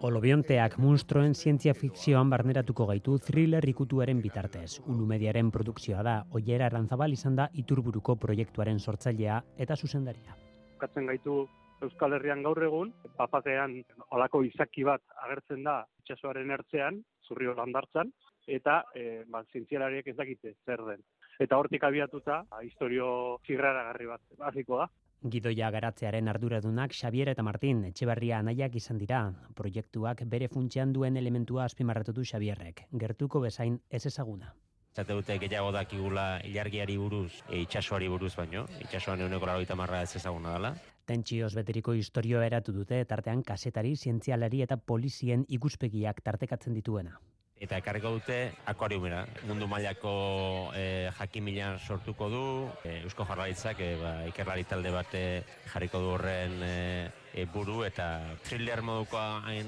Olobionteak 0.00 0.78
munstroen 0.80 1.34
zientzia 1.36 1.74
fikzioan 1.76 2.30
barneratuko 2.32 2.86
gaitu 2.88 3.18
thriller 3.20 3.66
ikutuaren 3.68 4.22
bitartez. 4.24 4.78
Ulu 4.88 5.04
mediaren 5.10 5.50
produkzioa 5.52 6.00
da, 6.06 6.14
oiera 6.32 6.70
arantzabal 6.70 7.12
izan 7.12 7.36
da 7.36 7.50
iturburuko 7.62 8.14
proiektuaren 8.22 8.80
sortzailea 8.80 9.42
eta 9.60 9.76
zuzendaria. 9.76 10.38
Katzen 10.80 11.10
gaitu 11.10 11.42
Euskal 11.84 12.16
Herrian 12.16 12.40
gaur 12.46 12.62
egun, 12.64 12.94
papatean 13.18 13.76
olako 14.16 14.40
izaki 14.48 14.86
bat 14.88 15.04
agertzen 15.26 15.68
da 15.68 15.82
itxasoaren 16.00 16.56
ertzean, 16.56 17.02
zurri 17.28 17.52
landartzan, 17.52 18.08
eta 18.48 18.80
e, 18.96 19.26
ba, 19.28 19.44
zientzialariek 19.52 20.08
ez 20.08 20.16
dakite 20.16 20.54
zer 20.64 20.80
den. 20.88 21.04
Eta 21.40 21.60
hortik 21.60 21.84
abiatuta, 21.84 22.40
historio 22.64 23.12
zirraragarri 23.44 24.08
bat, 24.14 24.24
baziko 24.40 24.80
da. 24.80 24.88
Gidoia 25.28 25.68
garatzearen 25.70 26.28
arduradunak 26.32 26.94
Xavier 26.96 27.28
eta 27.28 27.42
Martin 27.44 27.82
etxebarria 27.84 28.38
anaiak 28.40 28.76
izan 28.80 28.98
dira. 28.98 29.18
Proiektuak 29.54 30.22
bere 30.34 30.48
funtsean 30.48 30.94
duen 30.96 31.16
elementua 31.20 31.66
azpimarratu 31.66 32.14
du 32.16 32.24
Xavierrek. 32.24 32.86
Gertuko 33.02 33.40
bezain 33.44 33.76
ez 33.90 34.06
ezaguna. 34.06 34.54
Zate 34.96 35.12
dute 35.12 35.36
gehiago 35.42 35.72
dakigula 35.76 36.40
ilargiari 36.44 36.96
buruz, 36.96 37.42
e, 37.50 37.60
itxasoari 37.60 38.08
buruz 38.08 38.32
baino. 38.36 38.64
Itxasoan 38.80 39.20
euneko 39.20 39.46
laro 39.46 39.76
marra 39.76 40.02
ez 40.02 40.16
ezaguna 40.16 40.54
dela. 40.54 40.74
Tentsioz 41.04 41.54
beteriko 41.54 41.92
historioa 41.92 42.46
eratu 42.46 42.72
dute, 42.72 43.04
tartean 43.04 43.42
kasetari, 43.42 43.96
zientzialari 43.96 44.62
eta 44.62 44.76
polizien 44.76 45.44
ikuspegiak 45.48 46.22
tartekatzen 46.22 46.74
dituena 46.74 47.20
eta 47.60 47.76
ekarriko 47.76 48.14
dute 48.16 48.38
akuariumera. 48.72 49.20
Mundu 49.48 49.68
mailako 49.68 50.72
e, 50.74 51.10
jakin 51.18 51.48
sortuko 51.78 52.28
du, 52.30 52.68
e, 52.84 53.02
Eusko 53.04 53.24
Jarraitzak 53.24 53.80
e, 53.80 53.96
ba, 54.00 54.12
ikerlari 54.26 54.64
talde 54.64 54.90
bat 54.90 55.12
jarriko 55.72 56.00
du 56.00 56.08
horren 56.14 56.62
e, 56.62 57.44
buru 57.52 57.84
eta 57.84 58.34
thriller 58.42 58.82
moduko 58.82 59.18
hain, 59.18 59.66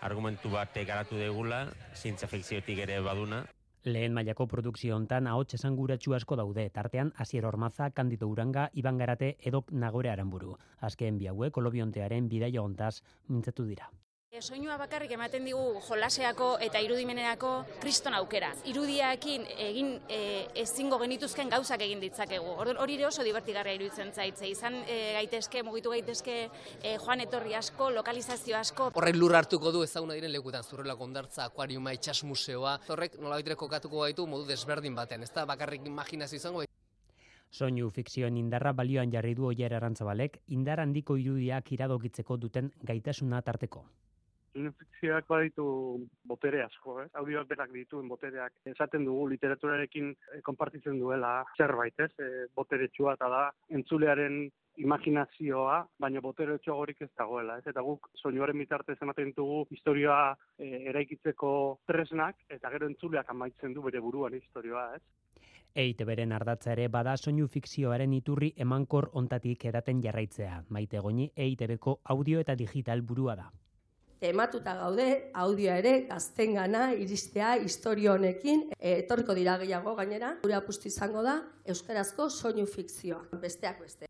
argumentu 0.00 0.50
bat 0.50 0.70
garatu 0.86 1.16
degula, 1.16 1.66
zintza 1.94 2.26
fikziotik 2.26 2.78
ere 2.78 3.00
baduna. 3.00 3.44
Lehen 3.84 4.14
mailako 4.14 4.46
produkzio 4.48 4.94
hontan 4.96 5.26
ahots 5.26 5.58
esanguratsu 5.58 6.14
asko 6.14 6.36
daude, 6.40 6.70
tartean 6.70 7.12
Asier 7.18 7.44
Ormaza, 7.44 7.90
Kandido 7.90 8.28
Uranga, 8.28 8.70
Iban 8.72 8.96
Garate 8.96 9.36
edo 9.42 9.64
Nagore 9.72 10.08
Aranburu. 10.08 10.56
Azken 10.80 11.18
bi 11.18 11.28
hauek 11.28 11.52
kolobiontearen 11.52 12.30
bidaia 12.30 12.62
hontaz 12.62 13.02
mintzatu 13.28 13.66
dira. 13.68 13.90
Soinua 14.42 14.74
bakarrik 14.74 15.12
ematen 15.14 15.44
digu 15.46 15.78
jolaseako 15.86 16.56
eta 16.64 16.80
irudimenerako 16.82 17.50
kriston 17.78 18.16
aukera. 18.18 18.48
Irudiakin 18.66 19.44
egin 19.62 19.92
e, 20.10 20.18
ezingo 20.58 20.98
genituzken 20.98 21.52
gauzak 21.52 21.84
egin 21.86 22.00
ditzakegu. 22.02 22.56
Hori 22.58 22.96
ere 22.96 23.06
oso 23.06 23.22
divertigarria 23.22 23.76
iruditzen 23.78 24.10
zaitze. 24.10 24.48
Izan 24.50 24.80
e, 24.90 24.96
gaitezke, 25.20 25.62
mugitu 25.62 25.94
gaitezke 25.94 26.36
e, 26.82 26.96
joan 26.96 27.22
etorri 27.22 27.54
asko, 27.54 27.92
lokalizazio 27.94 28.58
asko. 28.58 28.90
Horrek 28.98 29.14
lur 29.20 29.38
hartuko 29.38 29.70
du 29.70 29.84
ezaguna 29.86 30.18
diren 30.18 30.34
lekutan 30.34 30.66
zurrela 30.66 30.96
kondartza, 30.98 31.46
akuariuma, 31.46 31.94
itxas 31.94 32.24
museoa. 32.26 32.80
Horrek 32.88 33.20
nola 33.22 33.38
kokatuko 33.56 34.02
gaitu 34.02 34.26
modu 34.26 34.48
desberdin 34.50 34.96
batean. 34.98 35.22
Ez 35.22 35.30
da 35.30 35.46
bakarrik 35.46 35.86
imaginazio 35.86 36.42
izango. 36.42 36.64
Soinu 37.52 37.90
fikzioen 37.90 38.36
indarra 38.36 38.72
balioan 38.72 39.12
jarri 39.12 39.36
du 39.38 39.46
oier 39.46 39.74
arantzabalek, 39.74 40.40
indar 40.48 40.80
handiko 40.80 41.14
irudiak 41.16 41.70
iradokitzeko 41.70 42.36
duten 42.36 42.72
gaitasuna 42.82 43.40
tarteko 43.42 43.86
fikzioak 44.54 45.26
baditu 45.28 45.64
botere 46.24 46.62
asko, 46.64 47.00
eh? 47.02 47.08
audioak 47.20 47.48
berak 47.48 47.72
dituen 47.74 48.08
botereak. 48.08 48.52
Esaten 48.70 49.04
dugu 49.04 49.28
literaturarekin 49.32 50.12
eh, 50.34 50.42
konpartitzen 50.46 50.98
duela 51.00 51.44
zerbait, 51.58 51.98
ez? 51.98 52.10
E, 52.18 52.46
botere 52.54 52.88
txua 52.88 53.16
eta 53.18 53.28
da 53.28 53.42
entzulearen 53.70 54.44
imaginazioa, 54.76 55.80
baina 55.98 56.20
botere 56.20 56.58
horik 56.70 57.02
ez 57.02 57.10
dagoela. 57.18 57.58
Ez? 57.58 57.66
Eta 57.66 57.82
guk 57.82 58.08
soinuaren 58.22 58.58
bitartez 58.58 58.96
ematen 59.02 59.32
dugu 59.36 59.66
historia 59.70 60.36
e, 60.58 60.86
eraikitzeko 60.90 61.80
tresnak, 61.86 62.36
eta 62.48 62.70
gero 62.70 62.86
entzuleak 62.86 63.30
amaitzen 63.30 63.74
du 63.74 63.82
bere 63.82 64.00
buruan 64.00 64.34
historioa. 64.34 64.94
Ez? 64.96 65.02
Eite 65.74 66.04
beren 66.06 66.30
ardatza 66.32 66.70
ere 66.72 66.86
bada 66.86 67.16
soinu 67.16 67.48
fikzioaren 67.50 68.12
iturri 68.14 68.52
emankor 68.56 69.10
ontatik 69.12 69.64
edaten 69.66 70.00
jarraitzea. 70.02 70.62
Maite 70.70 71.02
goni 71.02 71.30
EITBko 71.34 71.98
audio 72.14 72.38
eta 72.38 72.54
digital 72.54 73.02
burua 73.02 73.34
da 73.34 73.50
tematuta 74.24 74.74
gaude, 74.78 75.30
audioa 75.34 75.76
ere, 75.82 75.94
gaztengana, 76.08 76.86
iristea, 76.96 77.54
historio 77.60 78.14
honekin, 78.14 78.70
e, 78.78 78.98
etorriko 79.02 79.36
dira 79.36 79.58
gehiago 79.60 79.94
gainera, 79.98 80.38
gure 80.42 80.56
apustu 80.56 80.88
izango 80.88 81.22
da, 81.26 81.40
Euskarazko 81.68 82.30
soinu 82.30 82.64
fikzioa, 82.66 83.20
besteak 83.42 83.82
beste. 83.84 84.08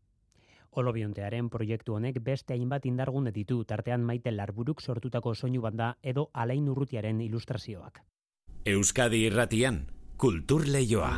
Olobiontearen 0.75 1.49
proiektu 1.49 1.95
honek 1.95 2.19
beste 2.23 2.55
hainbat 2.55 2.87
indargun 2.87 3.29
ditu, 3.35 3.61
tartean 3.63 4.03
maite 4.03 4.31
larburuk 4.31 4.81
sortutako 4.81 5.35
soinu 5.35 5.61
banda 5.63 5.95
edo 6.03 6.29
alain 6.33 6.67
urrutiaren 6.71 7.21
ilustrazioak. 7.27 8.01
Euskadi 8.65 9.25
irratian, 9.27 9.85
kultur 10.17 10.67
lehioa. 10.67 11.13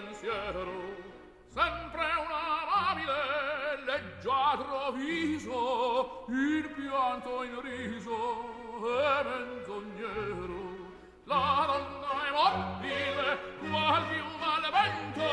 pensiero 0.00 0.70
sempre 1.48 2.04
un 2.16 2.30
amabile 2.30 3.84
leggiadro 3.84 4.92
viso 4.92 6.24
il 6.28 6.68
pianto 6.70 7.42
in 7.42 7.60
riso 7.60 8.16
e 8.86 9.24
menzognero. 9.24 10.78
La 11.24 11.64
donna 11.66 12.10
è 12.26 12.30
mobile 12.32 13.38
qual 13.68 14.02
più 14.06 14.24
al 14.40 14.64
vento 14.72 15.28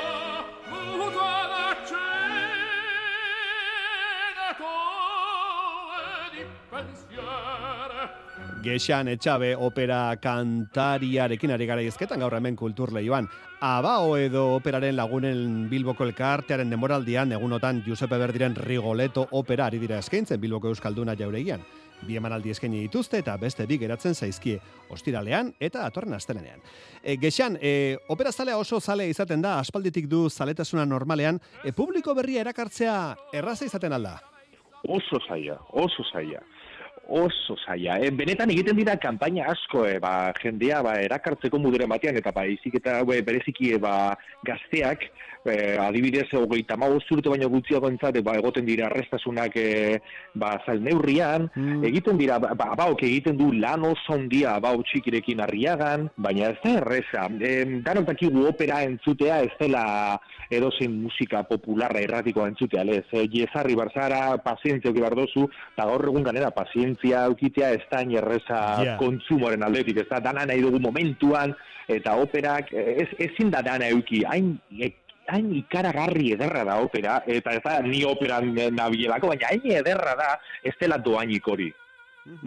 muta 0.69 1.47
la 1.47 1.75
cena 1.85 2.15
di 6.31 6.45
pensiero. 6.69 7.86
Gexan 8.63 9.07
Etxabe 9.07 9.53
opera 9.55 10.17
kantariarekin 10.19 11.53
ari 11.53 11.67
gara 11.69 11.83
izketan 11.85 12.19
gaur 12.19 12.33
hemen 12.35 12.55
kultur 12.57 12.91
lehioan. 12.91 13.29
Abao 13.61 14.17
edo 14.17 14.43
operaren 14.55 14.95
lagunen 14.97 15.69
Bilboko 15.69 16.03
elkartearen 16.03 16.69
demoraldian 16.73 17.31
egunotan 17.37 17.83
Giuseppe 17.85 18.17
Berdiren 18.17 18.57
Rigoleto 18.57 19.27
opera 19.39 19.67
ari 19.67 19.79
dira 19.79 19.99
eskaintzen 20.01 20.41
Bilboko 20.41 20.73
Euskalduna 20.73 21.15
jauregian. 21.15 21.61
Bi 22.05 22.17
emanaldi 22.17 22.51
eskaini 22.53 22.83
dituzte 22.83 23.21
eta 23.23 23.37
beste 23.41 23.65
bi 23.65 23.77
geratzen 23.81 24.13
zaizkie 24.13 24.59
ostiralean 24.93 25.53
eta 25.59 25.85
atorren 25.85 26.13
astelenean. 26.17 26.59
E, 27.01 27.17
Gexan, 27.21 27.57
e, 27.61 27.97
opera 28.09 28.31
zalea 28.31 28.57
oso 28.57 28.81
zale 28.81 29.07
izaten 29.09 29.41
da, 29.41 29.57
aspalditik 29.59 30.09
du 30.09 30.27
zaletasuna 30.29 30.85
normalean, 30.85 31.39
e, 31.63 31.71
publiko 31.71 32.13
berria 32.13 32.41
erakartzea 32.41 33.15
erraza 33.33 33.65
izaten 33.65 33.93
alda? 33.93 34.19
Oso 34.83 35.17
zaila, 35.27 35.57
oso 35.73 36.03
zaila 36.11 36.43
oso 37.07 37.55
zaila. 37.65 37.97
E, 38.03 38.11
benetan 38.11 38.51
egiten 38.53 38.77
dira 38.77 38.97
kanpaina 39.01 39.47
asko, 39.51 39.85
e, 39.87 39.97
ba, 40.03 40.31
jendea 40.41 40.81
ba, 40.85 40.97
erakartzeko 41.03 41.59
muderen 41.61 41.89
batean, 41.89 42.17
eta 42.19 42.33
ba, 42.35 42.45
izik 42.45 42.79
eta 42.81 42.99
e, 43.01 43.21
bereziki 43.25 43.73
e, 43.75 43.81
ba, 43.81 44.15
gazteak, 44.47 45.07
e, 45.51 45.77
adibidez, 45.81 46.27
hogeita 46.33 46.77
magoz 46.77 47.03
urte 47.11 47.29
baino 47.29 47.49
gutxiago 47.49 47.89
entzat, 47.91 48.19
ba, 48.25 48.37
egoten 48.39 48.65
dira 48.67 48.87
arrestasunak 48.87 49.55
e, 49.57 49.67
ba, 50.35 50.55
zalneurrian, 50.65 51.49
egiten 51.87 52.17
dira, 52.19 52.39
ba, 52.39 52.53
ba, 52.55 52.89
egiten 52.97 53.37
du 53.39 53.51
lan 53.53 53.85
oso 53.87 54.15
ondia, 54.17 54.57
ba, 54.63 54.73
txikirekin 54.91 55.41
arriagan, 55.43 56.09
baina 56.15 56.51
ez 56.51 56.59
da 56.63 56.75
erreza. 56.81 57.27
E, 57.39 57.81
danok 57.85 58.09
dakigu 58.11 58.47
opera 58.49 58.81
entzutea, 58.87 59.41
ez 59.45 59.53
dela 59.59 59.85
edozein 60.53 60.93
musika 61.03 61.43
popularra 61.47 62.01
erratikoa 62.03 62.47
entzutea, 62.51 62.85
lez. 62.87 63.05
E, 63.11 63.25
jezarri 63.31 63.75
barzara, 63.77 64.37
pazientzia 64.43 64.91
oki 64.93 65.03
bardozu, 65.03 65.47
eta 65.75 65.87
gaur 65.89 66.07
egun 66.11 66.27
ganera 66.27 66.51
pazientzia 66.55 67.25
aukitea 67.27 67.73
ez 67.75 67.83
da 67.91 68.03
erreza 68.07 68.57
Yeah. 68.77 68.97
kontsumoren 68.99 69.63
aldetik, 69.63 69.97
ez 70.01 70.07
da 70.09 70.19
dana 70.19 70.45
nahi 70.45 70.61
dugu 70.61 70.79
momentuan, 70.79 71.53
eta 71.87 72.15
operak, 72.19 72.71
ez, 72.73 73.07
ezin 73.17 73.51
da 73.51 73.61
dana 73.65 73.87
euki, 73.93 74.23
hain 74.27 74.55
e, 74.71 74.91
hain 75.27 75.49
ikaragarri 75.55 76.31
ederra 76.37 76.63
da 76.67 76.77
opera, 76.83 77.21
eta 77.27 77.55
ez 77.57 77.63
da 77.65 77.79
ni 77.85 78.03
operan 78.07 78.53
nabielako, 78.75 79.33
baina 79.33 79.51
hain 79.51 79.67
ederra 79.81 80.15
da 80.19 80.31
ez 80.63 80.75
dela 80.79 80.97
doainik 80.97 81.47
hori. 81.47 81.69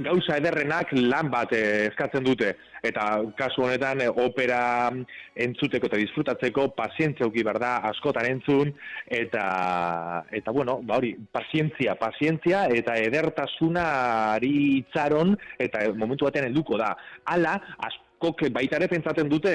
Gauza 0.04 0.34
ederrenak 0.36 0.90
lan 0.92 1.30
bat 1.32 1.54
eh, 1.56 1.86
eskatzen 1.88 2.24
dute, 2.26 2.50
eta 2.84 3.04
kasu 3.38 3.64
honetan 3.64 4.02
eh, 4.04 4.10
opera 4.12 4.90
entzuteko 5.40 5.88
eta 5.88 6.00
disfrutatzeko 6.02 6.66
pazientzia 6.76 7.28
uki 7.30 7.44
behar 7.46 7.60
da, 7.62 7.70
askotan 7.88 8.28
entzun, 8.28 8.74
eta, 9.20 9.46
eta 10.36 10.52
bueno, 10.52 10.80
ba 10.84 11.00
hori, 11.00 11.14
pazientzia, 11.32 11.96
pazientzia, 12.00 12.66
eta 12.76 12.98
edertasunari 13.00 14.52
itzaron, 14.82 15.32
eta 15.56 15.86
momentu 15.96 16.28
batean 16.28 16.50
helduko 16.50 16.76
da. 16.80 16.92
Hala, 17.32 17.56
askok 18.20 18.50
baita 18.52 18.76
ere 18.76 18.86
pentsatzen 18.88 19.28
dute 19.30 19.50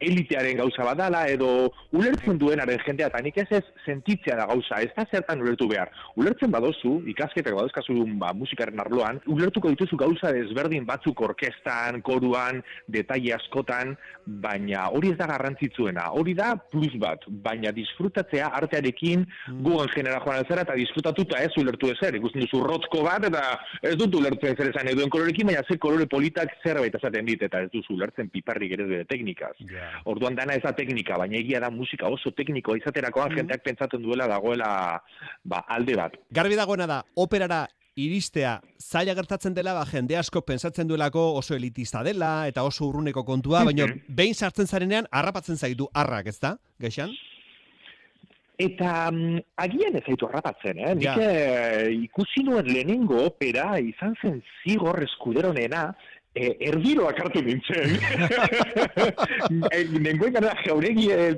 elitearen 0.00 0.58
gauza 0.58 0.84
badala, 0.84 1.24
edo 1.32 1.72
ulertzen 1.96 2.36
duenaren 2.38 2.78
jendea, 2.84 3.08
eta 3.08 3.22
nik 3.24 3.38
ez 3.38 3.46
ez 3.50 3.62
sentitzea 3.86 4.36
da 4.36 4.46
gauza, 4.46 4.82
ez 4.82 4.90
da 4.96 5.06
zertan 5.10 5.40
ulertu 5.40 5.66
behar. 5.68 5.88
Ulertzen 6.16 6.50
badozu, 6.52 7.00
ikasketak 7.08 7.54
badozkazu 7.56 8.04
ba, 8.20 8.34
musikaren 8.36 8.80
arloan, 8.80 9.20
ulertuko 9.26 9.70
dituzu 9.72 9.96
gauza 9.96 10.32
desberdin 10.32 10.84
batzuk 10.84 11.20
orkestan, 11.24 12.02
koruan, 12.02 12.60
detaile 12.86 13.32
askotan, 13.38 13.96
baina 14.26 14.90
hori 14.92 15.14
ez 15.14 15.16
da 15.16 15.30
garrantzitzuena, 15.32 16.10
hori 16.12 16.34
da 16.36 16.52
plus 16.56 16.92
bat, 17.00 17.24
baina 17.44 17.72
disfrutatzea 17.72 18.52
artearekin 18.60 19.24
gugan 19.64 19.88
genera 19.94 20.20
joan 20.20 20.44
zera 20.48 20.66
eta 20.66 20.76
disfrutatuta 20.76 21.40
ez 21.40 21.52
ulertu 21.56 21.88
ezer, 21.94 22.20
ikusten 22.20 22.44
duzu 22.44 22.60
rotzko 22.66 23.02
bat 23.08 23.24
eta 23.30 23.42
ez 23.80 23.96
dut 23.96 24.20
ulertzen 24.20 24.56
zer 24.58 24.70
esan 24.74 24.92
eduen 24.92 25.10
kolorekin, 25.10 25.48
baina 25.48 25.64
ze 25.66 25.78
kolore 25.80 26.06
politak 26.06 26.52
zerbait 26.62 26.94
esaten 27.00 27.26
dit 27.26 27.48
eta 27.48 27.64
ez 27.64 27.72
duzu 27.72 28.01
ulertzen 28.02 28.28
piparrik 28.34 28.74
ere 28.76 28.86
bere 28.90 29.04
teknikaz. 29.08 29.54
Orduan 30.10 30.34
dana 30.38 30.56
ez 30.58 30.62
da 30.64 30.74
teknika, 30.76 31.16
baina 31.22 31.38
egia 31.38 31.60
da 31.62 31.70
musika 31.70 32.10
oso 32.10 32.34
teknikoa 32.34 32.80
izaterakoan 32.82 33.36
jendeak 33.38 33.62
pentsatzen 33.64 34.02
duela 34.02 34.26
dagoela 34.30 34.72
ba, 35.44 35.62
alde 35.68 35.96
bat. 35.96 36.18
Garbi 36.30 36.58
dagoena 36.58 36.86
da, 36.90 37.02
operara 37.16 37.64
iristea 38.00 38.54
zaila 38.80 39.12
gertatzen 39.14 39.52
dela, 39.54 39.74
ba, 39.76 39.84
jende 39.84 40.16
asko 40.16 40.40
pensatzen 40.48 40.88
duelako 40.88 41.34
oso 41.38 41.54
elitista 41.54 42.00
dela 42.02 42.46
eta 42.48 42.64
oso 42.64 42.86
urruneko 42.88 43.22
kontua, 43.28 43.64
baina 43.68 43.86
behin 44.08 44.34
sartzen 44.34 44.66
zarenean 44.66 45.06
harrapatzen 45.12 45.56
zaitu 45.60 45.88
harrak, 45.92 46.26
ez 46.32 46.38
da, 46.40 46.56
gexan? 46.80 47.12
Eta 48.62 49.10
mm, 49.10 49.38
agian 49.64 49.96
ez 49.98 50.02
zaitu 50.06 50.26
harrapatzen, 50.28 50.78
eh? 50.78 50.94
Nik 50.94 51.04
Ja. 51.04 51.14
eh, 51.20 51.92
ikusi 52.04 52.44
nuen 52.46 52.66
lehenengo 52.68 53.26
opera 53.26 53.78
izan 53.80 54.14
zen 54.22 54.42
zigor 54.62 55.02
eskuderonena, 55.02 55.94
e, 56.34 56.52
erdiroak 56.68 57.20
hartu 57.22 57.42
nintzen. 57.44 57.96
e, 59.74 59.82
nengoen 59.98 60.34
gara 60.36 60.54
jauregi, 60.64 61.08
e, 61.12 61.28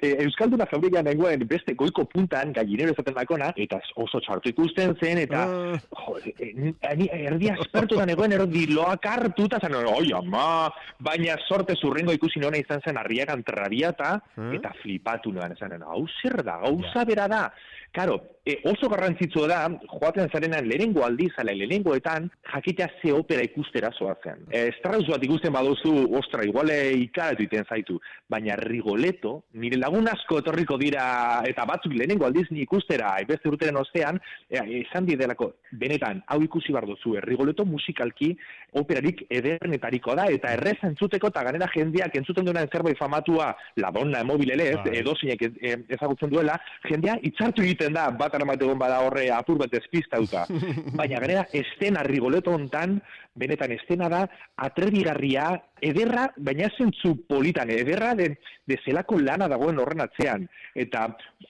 e, 0.00 0.12
Euskalduna 0.24 0.66
jauregia 0.70 1.02
nengoen 1.06 1.44
beste 1.48 1.76
goiko 1.78 2.04
puntan, 2.10 2.52
gallinero 2.56 2.94
ezaten 2.94 3.16
dakona, 3.18 3.52
eta 3.56 3.80
oso 4.02 4.20
txartu 4.24 4.52
ikusten 4.52 4.96
zen, 5.00 5.22
eta 5.24 5.44
jo, 5.46 6.16
e, 6.34 6.72
erdi 6.82 7.52
aspertu 7.54 8.00
da 8.00 8.06
nengoen 8.08 8.36
erdi 8.38 8.66
loak 8.72 9.06
hartu, 9.10 9.46
eta 9.50 9.62
zen, 9.62 9.78
oi, 9.82 10.08
ama, 10.18 10.70
baina 11.02 11.38
sorte 11.48 11.76
zurrengo 11.78 12.14
ikusi 12.16 12.42
nona 12.42 12.60
izan 12.60 12.82
zen 12.84 12.98
arriagan 13.00 13.44
trabiata, 13.46 14.16
eta 14.56 14.74
flipatu 14.82 15.32
nuen, 15.34 15.54
esan, 15.56 15.78
hau 15.86 16.04
zer 16.20 16.42
da, 16.42 16.58
gauza 16.66 17.06
bera 17.08 17.28
da. 17.30 17.46
Karo, 17.92 18.14
e, 18.48 18.54
oso 18.64 18.88
garrantzitsua 18.88 19.46
da, 19.50 19.58
joaten 19.90 20.30
zarenan 20.32 20.64
lehenengo 20.64 21.02
aldiz, 21.04 21.32
ala 21.36 21.52
lehenengoetan, 21.52 22.30
jakitea 22.54 22.88
ze 23.02 23.12
opera 23.12 23.44
ikustera 23.44 23.90
zoazen. 23.98 24.31
E, 24.50 24.64
Strauss 24.78 25.08
bat 25.10 25.24
ikusten 25.24 25.52
baduzu, 25.54 25.92
ostra, 26.18 26.44
iguale 26.46 26.76
ikaratu 27.02 27.46
iten 27.46 27.66
zaitu, 27.68 27.98
baina 28.30 28.56
Rigoletto, 28.60 29.34
nire 29.60 29.78
lagun 29.80 30.08
asko 30.10 30.40
etorriko 30.42 30.78
dira, 30.80 31.04
eta 31.48 31.66
batzuk 31.68 31.94
lehenengo 31.96 32.26
aldiz 32.26 32.46
ni 32.50 32.62
ikustera, 32.66 33.14
beste 33.28 33.50
urteren 33.50 33.80
ostean, 33.80 34.20
e, 34.50 34.62
esan 34.82 35.06
didelako, 35.08 35.52
benetan, 35.80 36.22
hau 36.28 36.40
ikusi 36.44 36.74
bar 36.74 36.86
duzu, 36.88 37.16
Rigoletto 37.24 37.66
musikalki 37.68 38.32
operarik 38.80 39.24
edernetariko 39.30 40.16
da, 40.18 40.28
eta 40.32 40.54
errez 40.56 40.78
entzuteko, 40.88 41.32
eta 41.32 41.44
ganera 41.48 41.70
jendeak 41.74 42.16
entzuten 42.20 42.48
duenan 42.48 42.70
zerbait 42.72 42.98
famatua, 42.98 43.52
la 43.82 43.92
donna 43.94 44.22
mobilele, 44.24 44.70
ez, 44.74 44.80
edo 45.02 45.14
zeinek 45.18 45.44
ezagutzen 45.92 46.32
duela, 46.32 46.58
jendea 46.88 47.18
itzartu 47.28 47.64
egiten 47.64 47.96
da, 47.96 48.08
bat 48.16 48.34
aramategon 48.36 48.78
bada 48.80 49.00
horre 49.04 49.28
apur 49.34 49.60
bat 49.60 49.72
despistauta. 49.72 50.46
Baina 51.00 51.20
ganera, 51.22 51.46
estena 51.52 52.04
Rigoletto 52.06 52.54
hontan, 52.56 52.98
benetan 53.38 53.72
estena 53.72 54.08
da, 54.12 54.21
atrebigarria, 54.62 55.46
ederra, 55.82 56.28
baina 56.36 56.68
zentzu 56.78 57.14
politan, 57.28 57.70
ederra 57.74 58.12
de, 58.18 58.28
de 58.68 58.78
zelako 58.84 59.18
lana 59.20 59.48
dagoen 59.50 59.80
horren 59.82 60.04
atzean. 60.04 60.46
Eta 60.74 61.08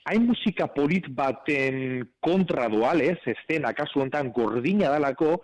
hain 0.09 0.27
musika 0.27 0.69
polit 0.75 1.09
baten 1.17 2.07
kontra 2.25 2.69
doalez, 2.73 3.19
estena 3.35 3.75
kasu 3.77 4.03
hontan 4.05 4.33
gordina 4.35 4.91
dalako, 4.95 5.41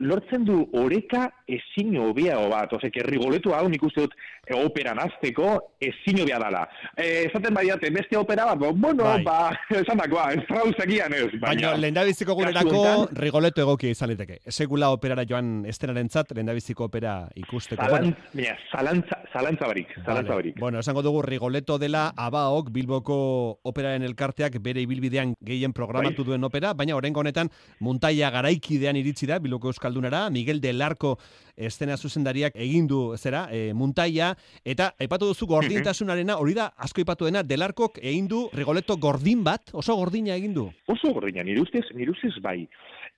lortzen 0.00 0.44
du 0.44 0.60
oreka 0.78 1.28
ezin 1.48 1.96
hobeago 1.98 2.48
bat. 2.52 2.72
Ose, 2.72 2.90
que 2.90 3.02
rigoletu 3.02 3.52
hau 3.54 3.68
nik 3.68 3.82
uste 3.82 4.04
dut 4.06 4.14
e, 4.46 4.54
operan 4.54 4.98
azteko 5.02 5.74
ezin 5.80 6.20
hobea 6.22 6.38
dala. 6.38 6.62
E, 6.96 7.24
esaten 7.28 7.54
badiate, 7.54 7.90
beste 7.94 8.16
opera 8.18 8.46
bat, 8.50 8.58
bo, 8.58 8.72
bueno, 8.72 9.04
Bai. 9.04 9.22
ba, 9.24 9.38
esan 9.82 9.98
dakoa, 9.98 10.30
Strauss 10.44 10.78
egian 10.84 11.14
ez. 11.14 11.28
Baina, 11.40 11.74
lehendabiziko 11.76 12.36
hontan- 12.38 13.08
rigoleto 13.18 13.62
egokia 13.62 13.90
izan 13.90 14.10
liteke. 14.12 14.38
Segula 14.46 14.90
operara 14.94 15.24
joan 15.28 15.64
estenaren 15.66 16.08
zat, 16.10 16.30
lehendabiziko 16.32 16.84
opera 16.88 17.28
ikusteko. 17.34 17.82
Zalan, 17.82 18.10
Bueno, 18.12 18.16
mira, 18.34 18.56
zalantza, 18.72 19.18
zalantza 19.32 19.66
barik, 19.66 19.88
zalantza 20.04 20.32
Vale. 20.34 20.34
barik. 20.42 20.60
Bueno, 20.60 20.78
esango 20.80 21.02
dugu 21.02 21.22
Rigoleto 21.22 21.78
dela 21.78 22.12
Abaok 22.16 22.70
Bilboko 22.72 23.58
operaren 23.64 24.02
elkarteak 24.02 24.58
bere 24.62 24.80
ibilbidean 24.82 25.34
gehien 25.44 25.72
programatu 25.72 26.22
Bai. 26.22 26.26
duen 26.32 26.44
opera, 26.44 26.72
baina 26.74 26.96
oraingo 26.96 27.20
honetan 27.20 27.50
Muntaia 27.80 28.30
garaikidean 28.30 28.96
iritsi 28.96 29.26
da 29.26 29.38
Bilboko 29.38 29.68
Euskaldunara, 29.88 30.28
Miguel 30.30 30.60
del 30.60 30.82
Arco 30.82 31.18
estena 31.56 31.96
zuzendariak 31.96 32.54
egin 32.56 32.86
du 32.86 33.16
zera, 33.16 33.48
e, 33.50 33.72
Muntaia 33.74 34.34
eta 34.64 34.92
aipatu 35.00 35.30
duzu 35.32 35.48
gordintasunarena, 35.48 36.36
hori 36.38 36.54
da 36.54 36.68
asko 36.76 37.00
aipatuena 37.02 37.42
Del 37.42 37.62
Arcok 37.62 37.98
egin 38.02 38.28
du 38.28 38.44
Rigoleto 38.52 38.96
gordin 38.96 39.42
bat, 39.44 39.72
oso 39.72 39.96
gordina 39.96 40.36
egin 40.36 40.54
du. 40.54 40.68
Oso 40.86 41.12
gordina, 41.14 41.42
nire 41.42 41.62
ustez, 41.64 41.86
nire 41.94 42.12
ustez 42.12 42.36
bai. 42.42 42.68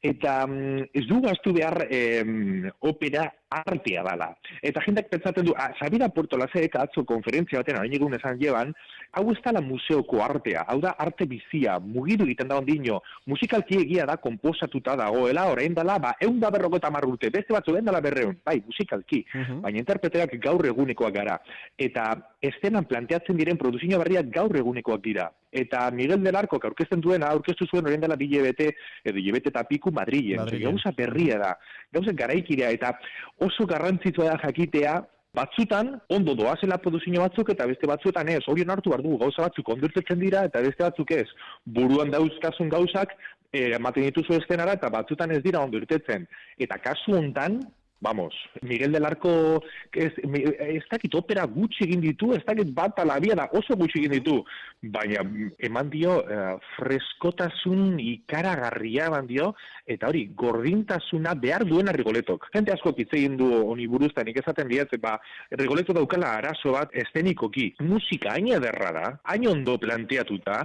Eta 0.00 0.46
mm, 0.46 0.88
ez 0.94 1.04
du 1.10 1.20
gaztu 1.20 1.52
behar 1.52 1.84
em, 1.90 2.70
opera 2.80 3.26
artea 3.50 4.02
dala. 4.06 4.30
Eta 4.62 4.82
jendak 4.86 5.10
pentsatzen 5.10 5.44
du, 5.44 5.54
ah, 5.58 5.72
Sabida 5.78 6.08
Puerto 6.14 6.38
Laseek 6.38 6.76
atzo 6.78 7.04
konferentzia 7.04 7.60
baten 7.60 7.80
hain 7.80 7.94
egun 7.96 8.14
esan 8.14 8.38
jeban, 8.38 8.70
hau 9.18 9.24
ez 9.32 9.38
dala 9.44 9.60
museoko 9.60 10.22
artea, 10.22 10.62
hau 10.70 10.78
da 10.80 10.94
arte 10.98 11.26
bizia, 11.26 11.78
mugidu 11.82 12.28
egiten 12.28 12.48
da 12.48 12.60
ondino, 12.60 13.00
musikalki 13.26 13.80
egia 13.82 14.06
da 14.06 14.16
komposatuta 14.22 14.94
dagoela, 15.00 15.48
orain 15.50 15.74
dala, 15.74 15.98
ba, 15.98 16.14
egun 16.20 16.38
da 16.40 16.52
berrogeta 16.54 16.92
marrute, 16.94 17.32
beste 17.34 17.56
batzu 17.56 17.74
den 17.74 17.90
dala 17.90 18.00
berreun, 18.04 18.38
bai, 18.46 18.60
musikalki, 18.66 19.24
baina 19.64 19.82
interpreteak 19.82 20.38
gaur 20.42 20.64
egunekoak 20.70 21.14
gara. 21.14 21.40
Eta 21.78 22.12
estenan 22.40 22.86
planteatzen 22.86 23.36
diren 23.36 23.58
produzio 23.58 23.98
berriak 23.98 24.30
gaur 24.32 24.56
egunekoak 24.56 25.02
dira. 25.02 25.30
Eta 25.50 25.90
Miguel 25.90 26.22
del 26.22 26.36
Arco, 26.36 26.60
aurkezten 26.62 27.00
duena, 27.02 27.32
aurkeztu 27.34 27.66
zuen 27.66 27.86
orain 27.88 28.00
dela 28.00 28.16
bile 28.16 28.42
bete, 28.44 28.68
edo 29.02 29.18
hilebete 29.18 29.50
eta 29.50 29.64
piku 29.66 29.90
Madrilen. 29.90 30.44
Madrilen. 30.44 30.70
Gauza 30.70 30.92
berria 30.96 31.40
da, 31.42 31.50
gauza 31.92 32.14
garaikidea, 32.14 32.70
eta 32.70 32.92
oso 33.40 33.66
garrantzitsua 33.66 34.30
da 34.30 34.38
jakitea, 34.44 35.00
batzutan 35.34 35.92
ondo 36.10 36.34
doazela 36.34 36.78
produzio 36.82 37.22
batzuk 37.22 37.52
eta 37.54 37.66
beste 37.70 37.86
batzuetan 37.86 38.28
ez, 38.28 38.42
hori 38.50 38.64
hartu 38.66 38.90
behar 38.90 39.02
dugu 39.02 39.18
gauza 39.18 39.46
batzuk 39.46 39.68
ondurtetzen 39.74 40.18
dira 40.18 40.44
eta 40.48 40.62
beste 40.64 40.82
batzuk 40.82 41.10
ez. 41.14 41.26
Buruan 41.64 42.10
dauzkazun 42.10 42.68
gauzak, 42.68 43.14
eh, 43.52 43.70
ematen 43.76 44.08
dituzu 44.08 44.34
estenara 44.38 44.74
eta 44.78 44.90
batzutan 44.90 45.30
ez 45.30 45.42
dira 45.42 45.60
ondo 45.60 45.78
irtetzen. 45.78 46.26
Eta 46.58 46.78
kasu 46.78 47.14
hontan, 47.18 47.60
Vamos, 48.02 48.34
Miguel 48.62 48.92
del 48.92 49.04
Arco, 49.04 49.62
ez, 49.92 50.14
ez 50.16 50.84
dakit 50.88 51.14
opera 51.18 51.42
gutxi 51.44 51.84
egin 51.84 52.00
ditu, 52.00 52.30
ez 52.32 52.40
dakit 52.46 52.70
bat 52.72 52.96
ala 53.02 53.18
bia 53.20 53.34
da 53.36 53.44
oso 53.52 53.74
gutxi 53.76 53.98
egin 54.00 54.14
ditu, 54.14 54.36
baina 54.80 55.20
mm, 55.20 55.50
eman 55.68 55.90
dio 55.92 56.14
eh, 56.24 56.54
freskotasun 56.78 57.98
ikaragarria 58.00 59.10
eman 59.10 59.28
dio, 59.28 59.50
eta 59.84 60.08
hori, 60.08 60.22
gordintasuna 60.32 61.34
behar 61.42 61.66
duena 61.68 61.92
rigoletok. 61.92 62.46
Jente 62.54 62.72
asko 62.72 62.94
hitz 62.96 63.10
egin 63.18 63.36
du 63.36 63.50
honi 63.66 63.84
buruzta, 63.92 64.24
nik 64.24 64.40
esaten 64.40 64.72
diat, 64.72 64.94
ba, 65.02 65.18
rigoleto 65.60 65.92
daukala 65.92 66.30
arazo 66.38 66.72
bat 66.78 66.96
estenikoki. 67.04 67.74
Musika 67.84 68.32
hain 68.32 68.48
ederra 68.56 68.94
da, 68.96 69.10
hain 69.28 69.44
ondo 69.50 69.76
planteatuta, 69.82 70.62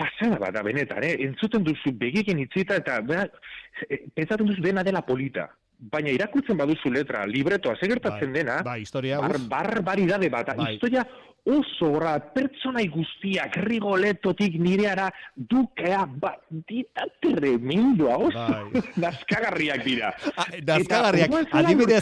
pasada 0.00 0.40
bat 0.40 0.56
da 0.56 0.64
benetan, 0.64 1.04
eh? 1.04 1.12
entzuten 1.28 1.68
duzu 1.68 1.92
begiekin 2.00 2.40
hitzita 2.40 2.80
eta 2.80 3.02
eh, 3.04 4.00
pentsatzen 4.16 4.48
duzu 4.48 4.64
dena 4.64 4.86
dela 4.86 5.04
polita. 5.04 5.50
Baina 5.92 6.12
irakurtzen 6.14 6.56
baduzu 6.56 6.90
letra, 6.92 7.26
libretoa, 7.28 7.76
ze 7.76 7.88
gertatzen 7.90 8.32
dena, 8.32 8.62
Bai, 8.64 8.80
historia, 8.80 9.20
bar, 9.20 9.38
barbaridade 9.50 10.30
bat, 10.32 10.54
Bai. 10.56 10.74
historia 10.74 11.04
oso 11.44 11.90
horra, 11.92 12.14
pertsonai 12.32 12.86
guztiak, 12.88 13.58
rigoletotik 13.66 14.56
nireara, 14.60 15.10
dukea, 15.36 16.06
ba, 16.08 16.32
dita 16.48 17.04
tremendoa, 17.20 18.16
oso, 18.16 18.44
Bai. 18.48 18.82
nazkagarriak 19.04 19.84
dira. 19.84 20.12
Eta 20.58 20.78
orduan 21.10 21.48
zela 21.50 21.62
adibidez, 21.68 22.00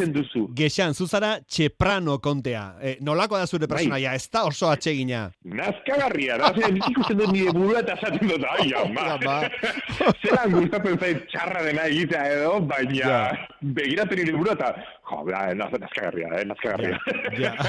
gexan, 0.54 0.94
zuzara 0.94 1.32
txeprano 1.42 2.20
kontea. 2.22 2.64
E, 2.78 2.94
nolako 3.02 3.40
da 3.40 3.48
Bai. 3.48 3.50
zure 3.50 3.70
personaia, 3.70 4.14
ez 4.14 4.28
da 4.30 4.44
oso 4.46 4.70
atsegina. 4.70 5.24
Nazkagarria, 5.42 6.38
da, 6.38 6.52
zer, 6.54 6.78
ikusten 6.78 7.18
dut 7.18 7.34
nire 7.34 7.56
burua 7.56 7.82
eta 7.82 7.98
esaten 7.98 8.30
dut, 8.30 8.46
ai, 8.46 8.70
ama. 8.78 9.40
Zeran 10.22 10.54
gustatzen 10.54 11.00
zait 11.00 11.26
txarra 11.34 11.66
dena 11.66 11.90
egitea 11.90 12.24
edo, 12.38 12.54
baina 12.70 13.18
begiratzen 13.76 14.20
nire 14.20 14.34
burua 14.36 14.54
eta, 14.56 14.70
jo, 15.10 15.20
bera, 15.26 15.42
naz, 15.58 15.70
nazkagarria, 15.80 16.28
eh, 16.38 16.44
nazkagarria. 16.48 16.98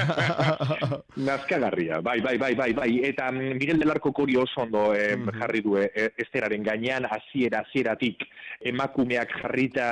nazkagarria, 1.28 2.00
bai, 2.04 2.18
bai, 2.24 2.36
bai, 2.38 2.52
bai, 2.58 2.70
bai. 2.76 2.90
Eta 3.10 3.30
mm, 3.32 3.56
Miguel 3.60 3.80
del 3.82 3.94
Arco 3.94 4.12
hori 4.14 4.36
oso 4.40 4.62
ondo 4.64 4.86
eh, 4.94 5.16
jarri 5.40 5.62
du 5.64 5.78
eh, 5.80 6.10
esteraren 6.16 6.64
gainean, 6.66 7.08
hasiera 7.10 7.64
hasieratik 7.64 8.26
emakumeak 8.72 9.32
jarrita 9.42 9.88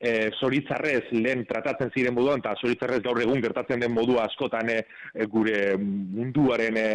e, 0.00 0.30
zoritzarrez 0.40 1.12
lehen 1.12 1.44
tratatzen 1.48 1.92
ziren 1.94 2.14
moduan, 2.16 2.40
eta 2.40 2.54
zoritzarrez 2.56 3.02
gaur 3.04 3.20
egun 3.20 3.42
gertatzen 3.44 3.82
den 3.84 3.92
modua 3.92 4.24
askotan 4.24 4.72
e, 4.72 4.78
e, 5.12 5.26
gure 5.30 5.76
munduaren 5.76 6.78
e, 6.80 6.86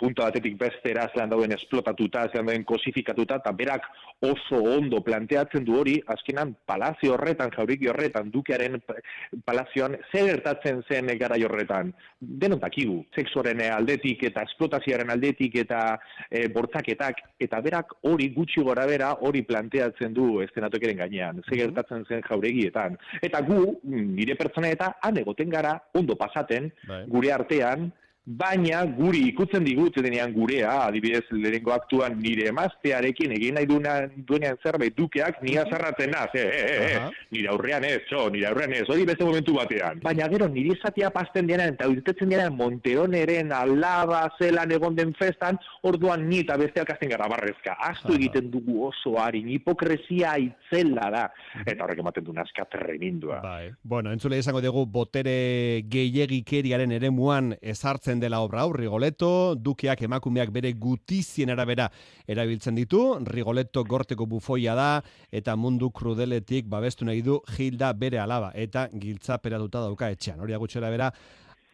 punta 0.00 0.26
batetik 0.26 0.58
bestera 0.58 1.06
zelan 1.12 1.30
dauden 1.30 1.54
esplotatuta, 1.54 2.26
zelan 2.32 2.50
dauden 2.50 2.66
kosifikatuta, 2.66 3.38
eta 3.42 3.52
berak 3.54 3.86
oso 4.24 4.58
ondo 4.74 5.00
planteatzen 5.06 5.64
du 5.66 5.78
hori, 5.78 5.94
azkenan 6.10 6.56
palazio 6.66 7.14
horretan, 7.14 7.52
jauriki 7.54 7.90
horretan, 7.92 8.32
dukearen 8.34 8.80
pa- 8.82 8.98
palazioan, 9.46 9.96
zer 10.10 10.26
gertatzen 10.32 10.82
zen 10.90 11.12
garai 11.20 11.42
horretan. 11.46 11.92
Denon 12.18 12.58
dakigu, 12.62 12.98
sexuaren 13.14 13.62
e, 13.62 13.70
aldetik 13.70 14.26
eta 14.26 14.42
esplotazioaren 14.48 15.14
aldetik 15.14 15.60
eta 15.62 15.84
e, 16.30 16.48
bortzaketak, 16.50 17.22
eta 17.46 17.62
berak 17.62 17.94
hori 18.10 18.30
gutxi 18.34 18.64
gora 18.66 18.88
bera 18.90 19.12
hori 19.22 19.44
planteatzen 19.46 20.14
du 20.16 20.40
estenatokeren 20.42 20.98
gainean, 21.04 21.42
zer 21.46 21.60
gertatzen 21.60 22.02
zen 22.08 22.23
jauregietan. 22.28 22.98
Eta 23.22 23.42
gu, 23.46 23.60
mm, 23.82 24.06
nire 24.18 24.36
pertsona 24.40 24.70
eta 24.74 24.94
han 25.02 25.18
egoten 25.20 25.50
gara, 25.50 25.76
ondo 25.94 26.16
pasaten, 26.20 26.70
gure 27.10 27.32
artean, 27.32 27.90
baina 28.24 28.80
guri 28.88 29.20
ikutzen 29.28 29.64
digut 29.66 29.98
denean 30.00 30.32
gurea, 30.32 30.86
adibidez 30.86 31.24
lehenengo 31.30 31.74
aktuan 31.74 32.16
nire 32.20 32.48
emaztearekin 32.48 33.34
egin 33.36 33.58
nahi 33.58 33.68
duenean, 33.68 34.10
duenean 34.28 34.56
zerbait 34.62 34.96
dukeak, 34.96 35.42
ni 35.44 35.58
azarratzen 35.60 36.10
naz, 36.10 36.30
eh, 36.32 36.44
eh, 36.44 36.62
eh, 36.64 36.94
eh, 36.96 37.10
nire 37.36 37.50
aurrean 37.52 37.84
ez, 37.84 38.00
txo, 38.08 38.30
nire 38.32 38.48
aurrean 38.48 38.72
ez, 38.72 38.86
hori 38.88 39.04
beste 39.04 39.24
momentu 39.28 39.56
batean. 39.58 40.00
Baina 40.04 40.28
gero 40.32 40.48
nire 40.48 40.72
izatea 40.72 41.10
pasten 41.12 41.46
denean 41.50 41.74
eta 41.74 41.88
irtetzen 41.92 42.32
denean 42.32 42.56
Monteoneren 42.56 43.52
alaba 43.52 44.22
zelan 44.38 44.72
egon 44.72 44.96
den 44.96 45.12
festan, 45.18 45.60
orduan 45.84 46.24
ni 46.28 46.40
eta 46.46 46.56
besteak 46.60 46.94
hasten 46.94 47.12
gara 47.12 47.28
barrezka. 47.28 47.76
Astu 47.90 48.16
egiten 48.16 48.48
dugu 48.50 48.86
oso 48.88 49.18
harin, 49.20 49.52
hipokresia 49.52 50.38
itzela 50.40 51.10
da. 51.12 51.26
Eta 51.66 51.84
horrek 51.84 52.00
ematen 52.00 52.24
du 52.24 52.32
nazka 52.32 52.64
tremendua. 52.72 53.42
Bai. 53.44 53.68
Bueno, 53.82 54.12
entzule 54.16 54.40
izango 54.40 54.64
dugu 54.64 54.86
botere 54.88 55.84
gehiegikeriaren 55.92 56.96
eremuan 56.96 57.52
ezartzen 57.60 58.13
dela 58.20 58.40
obra 58.44 58.62
hau, 58.62 58.72
Rigoleto, 58.72 59.54
dukeak 59.54 60.02
emakumeak 60.06 60.50
bere 60.54 60.72
gutizien 60.72 61.50
arabera 61.50 61.90
erabiltzen 62.26 62.74
ditu, 62.74 63.00
Rigoleto 63.26 63.84
gorteko 63.84 64.26
bufoia 64.26 64.74
da, 64.74 64.88
eta 65.32 65.56
mundu 65.56 65.90
krudeletik 65.90 66.68
babestu 66.70 67.04
nahi 67.04 67.22
du 67.22 67.40
Hilda 67.56 67.92
bere 67.92 68.18
alaba, 68.18 68.52
eta 68.54 68.88
giltzaperatuta 68.92 69.86
dauka 69.86 70.10
etxean. 70.14 70.40
Hori 70.40 70.54
agutxera 70.54 70.90
bera, 70.90 71.10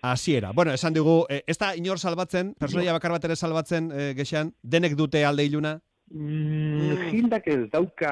hasiera. 0.02 0.52
Bueno, 0.52 0.72
esan 0.72 0.94
dugu, 0.94 1.26
eh, 1.28 1.42
ez 1.46 1.58
da 1.58 1.74
inor 1.76 1.98
salbatzen, 1.98 2.54
personaia 2.58 2.92
bakar 2.92 3.12
bat 3.12 3.24
ere 3.24 3.36
salbatzen, 3.36 3.90
eh, 3.92 4.12
gexan, 4.16 4.54
denek 4.62 4.96
dute 4.96 5.24
alde 5.24 5.44
iluna? 5.44 5.80
Mm, 6.10 7.10
Hildak 7.14 7.44
ez 7.46 7.68
dauka 7.70 8.10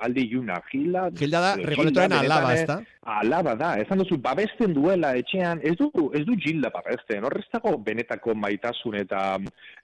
alde 0.00 0.22
iluna. 0.22 0.62
Hilda, 0.72 1.10
Hilda 1.12 1.40
da 1.44 1.50
eh, 1.58 1.66
Rigoletoren 1.68 2.14
Hilda 2.16 2.36
alaba, 2.38 2.54
ezta? 2.56 2.76
eh, 2.80 2.94
Alaba 3.08 3.54
da, 3.54 3.68
esan 3.80 4.00
duzu, 4.00 4.16
babesten 4.24 4.72
duela 4.76 5.10
etxean, 5.16 5.60
ez 5.64 5.74
du, 5.76 5.90
ez 6.16 6.22
du 6.24 6.36
Gilda 6.40 6.70
babesten, 6.72 7.24
horrez 7.28 7.44
dago 7.52 7.74
benetako 7.84 8.32
maitasun 8.36 8.96
eta 9.02 9.22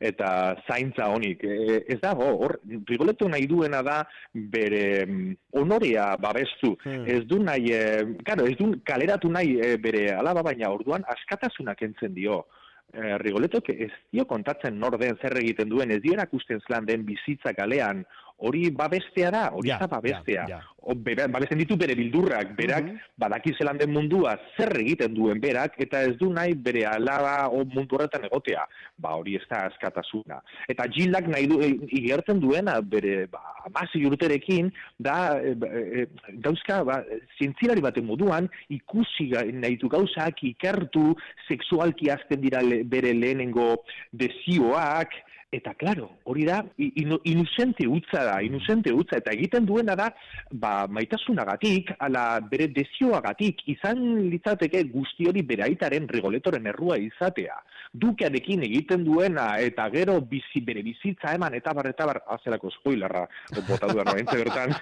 eta 0.01 0.31
zaintza 0.67 1.11
honik. 1.13 1.45
E, 1.45 1.83
ez 1.93 2.01
dago, 2.01 2.31
hor, 2.41 2.59
Rigoleto 2.89 3.29
nahi 3.29 3.47
duena 3.49 3.83
da 3.85 4.01
bere 4.33 5.05
mm, 5.05 5.37
honorea 5.61 6.15
babestu. 6.21 6.75
Ez 6.85 7.23
du 7.29 7.43
nahi, 7.45 7.73
e, 7.77 7.85
claro, 8.25 8.49
ez 8.49 8.57
du 8.61 8.73
kaleratu 8.89 9.29
nahi 9.33 9.59
e, 9.61 9.75
bere 9.77 10.11
alaba, 10.17 10.45
baina 10.49 10.73
orduan 10.73 11.05
askatasunak 11.13 11.85
entzen 11.85 12.17
dio. 12.17 12.47
Eh, 12.93 13.17
Rigoletok 13.19 13.71
ez 13.75 13.91
dio 14.13 14.27
kontatzen 14.31 14.77
nor 14.79 14.99
den 15.01 15.17
zer 15.19 15.35
egiten 15.41 15.71
duen, 15.73 15.91
ez 15.91 16.03
dio 16.05 16.15
erakusten 16.15 16.61
zelan 16.67 16.87
den 16.87 17.07
bizitza 17.09 17.55
kalean, 17.57 18.05
hori 18.37 18.71
babestea 18.71 19.31
da, 19.31 19.49
hori 19.53 19.69
Ja, 19.69 19.79
da 19.79 19.87
babestea. 19.87 20.47
ja, 20.49 20.59
ja. 20.59 20.63
Babesten 20.85 21.57
ditu 21.57 21.79
bere 21.81 21.95
bildurrak, 21.97 22.51
berak 22.59 22.91
badaki 23.17 23.55
zelan 23.57 23.79
den 23.81 23.89
mundua 23.95 24.35
zer 24.57 24.69
egiten 24.83 25.15
duen 25.17 25.39
berak, 25.41 25.79
eta 25.81 26.03
ez 26.05 26.19
du 26.21 26.29
nahi 26.29 26.53
bere 26.53 26.83
alaba 26.85 27.49
o 27.49 27.63
mundu 27.65 27.97
horretan 27.97 28.27
egotea. 28.29 28.67
Ba, 28.99 29.15
hori 29.17 29.39
ez 29.39 29.47
da 29.49 29.63
askatasuna. 29.71 30.43
Eta 30.69 30.85
Gildak 30.93 31.31
nahi 31.33 31.49
du, 31.49 31.63
e, 31.65 31.71
igertzen 31.89 32.43
duena 32.43 32.75
bere 32.83 33.27
ba, 33.33 33.41
amasi 33.65 34.05
urterekin, 34.05 34.69
da, 34.99 35.41
e, 35.41 35.55
e, 36.03 36.07
dauzka, 36.45 36.83
ba, 36.85 37.01
zientzilari 37.39 37.81
baten 37.81 38.05
moduan, 38.05 38.51
ikusi 38.69 39.31
nahi 39.57 39.79
du 39.81 39.89
gauzak, 39.89 40.45
ikertu, 40.45 41.15
sexualki 41.49 42.13
azten 42.13 42.45
dira 42.45 42.61
le, 42.61 42.83
bere 42.85 43.15
lehenengo 43.17 43.71
desioak, 44.13 45.17
Eta, 45.55 45.71
claro, 45.79 46.09
hori 46.27 46.43
da, 46.49 46.57
inu, 46.83 47.21
inusente 47.31 47.87
utza 47.87 48.25
da, 48.27 48.41
inusente 48.43 48.91
utza, 48.93 49.21
eta 49.21 49.31
egiten 49.37 49.67
duena 49.69 49.95
da, 49.95 50.09
ba, 50.51 50.89
maitasunagatik, 50.91 51.93
ala 52.03 52.41
bere 52.51 52.67
desioagatik, 52.75 53.63
izan 53.71 54.03
litzateke 54.33 54.83
guzti 54.91 55.29
hori 55.31 55.45
bere 55.47 55.63
aitaren 55.69 56.09
rigoletoren 56.11 56.67
errua 56.73 56.99
izatea. 56.99 57.55
Dukearekin 57.95 58.65
egiten 58.67 59.05
duena, 59.07 59.61
eta 59.63 59.87
gero 59.95 60.19
bizi, 60.27 60.59
bere 60.67 60.83
bizitza 60.83 61.31
eman, 61.39 61.55
eta 61.55 61.71
bar, 61.77 61.87
eta 61.93 62.09
bar, 62.11 62.19
azelako 62.35 62.73
spoilerra, 62.75 63.23
bota 63.69 63.93
duan 63.93 64.11
oentze 64.11 64.35
bertan. 64.41 64.75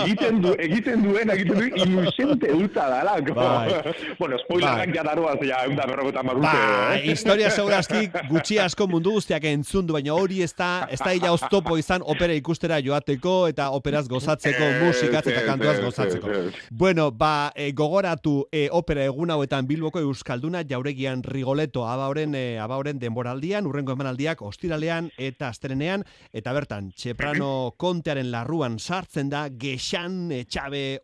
egiten, 0.00 0.40
du, 0.46 0.54
egiten 0.56 1.04
duena, 1.04 1.36
egiten 1.36 1.60
du, 1.60 1.68
inusente 1.84 2.48
utza 2.56 2.88
dalako. 2.94 3.36
Bai. 3.36 3.92
bueno, 4.16 4.40
spoilerrak 4.46 4.88
Bai. 4.88 4.96
ja 4.96 5.04
daroaz, 5.10 5.36
ja, 5.44 5.60
eunda 5.68 5.84
berrogeta 5.92 6.24
marrute. 6.24 6.48
Ba, 6.48 6.96
eh? 6.96 7.04
historia 7.12 7.52
segurazki 7.52 8.08
gutxi 8.38 8.58
asko 8.62 8.86
mundu 8.86 9.12
guztiak 9.16 9.44
entzundu, 9.50 9.94
baina 9.96 10.14
hori 10.14 10.42
ez 10.44 10.52
da, 10.56 10.86
ez 10.92 10.98
da 11.02 11.12
ila 11.16 11.32
oztopo 11.34 11.76
izan 11.80 12.04
opera 12.06 12.34
ikustera 12.38 12.78
joateko 12.84 13.34
eta 13.50 13.68
operaz 13.74 14.04
gozatzeko, 14.10 14.68
musikaz 14.84 15.24
eta 15.26 15.42
kantuaz 15.46 15.78
gozatzeko. 15.82 16.34
Bueno, 16.70 17.10
ba, 17.10 17.50
e, 17.56 17.72
gogoratu 17.72 18.36
e, 18.52 18.68
opera 18.70 19.04
egun 19.08 19.32
hauetan 19.34 19.66
Bilboko 19.66 20.02
Euskalduna 20.04 20.62
jauregian 20.68 21.24
Rigoleto 21.26 21.86
abaoren, 21.88 22.36
e, 22.38 22.44
abaoren 22.62 23.00
denboraldian, 23.02 23.66
urrengo 23.66 23.96
emanaldiak 23.96 24.42
ostiralean 24.46 25.10
eta 25.18 25.50
astelenean, 25.50 26.06
eta 26.32 26.54
bertan, 26.54 26.92
Txeprano 26.94 27.74
kontearen 27.76 28.30
larruan 28.30 28.78
sartzen 28.78 29.32
da 29.34 29.48
Gexan 29.50 30.30
Etxabe. 30.38 31.02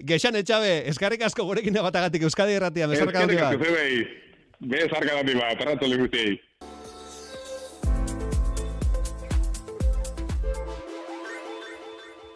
Gexan 0.00 0.40
Etxabe, 0.40 0.88
eskarrik 0.88 1.28
asko 1.28 1.44
gurekin 1.44 1.76
egotagatik 1.76 2.24
Euskadi 2.24 2.56
Erratia, 2.56 2.88
mesarka 2.88 3.28
Bezarka 4.60 5.16
handi 5.16 5.32
bat, 5.34 5.60
arratzale 5.64 5.96
guztiei. 5.96 6.36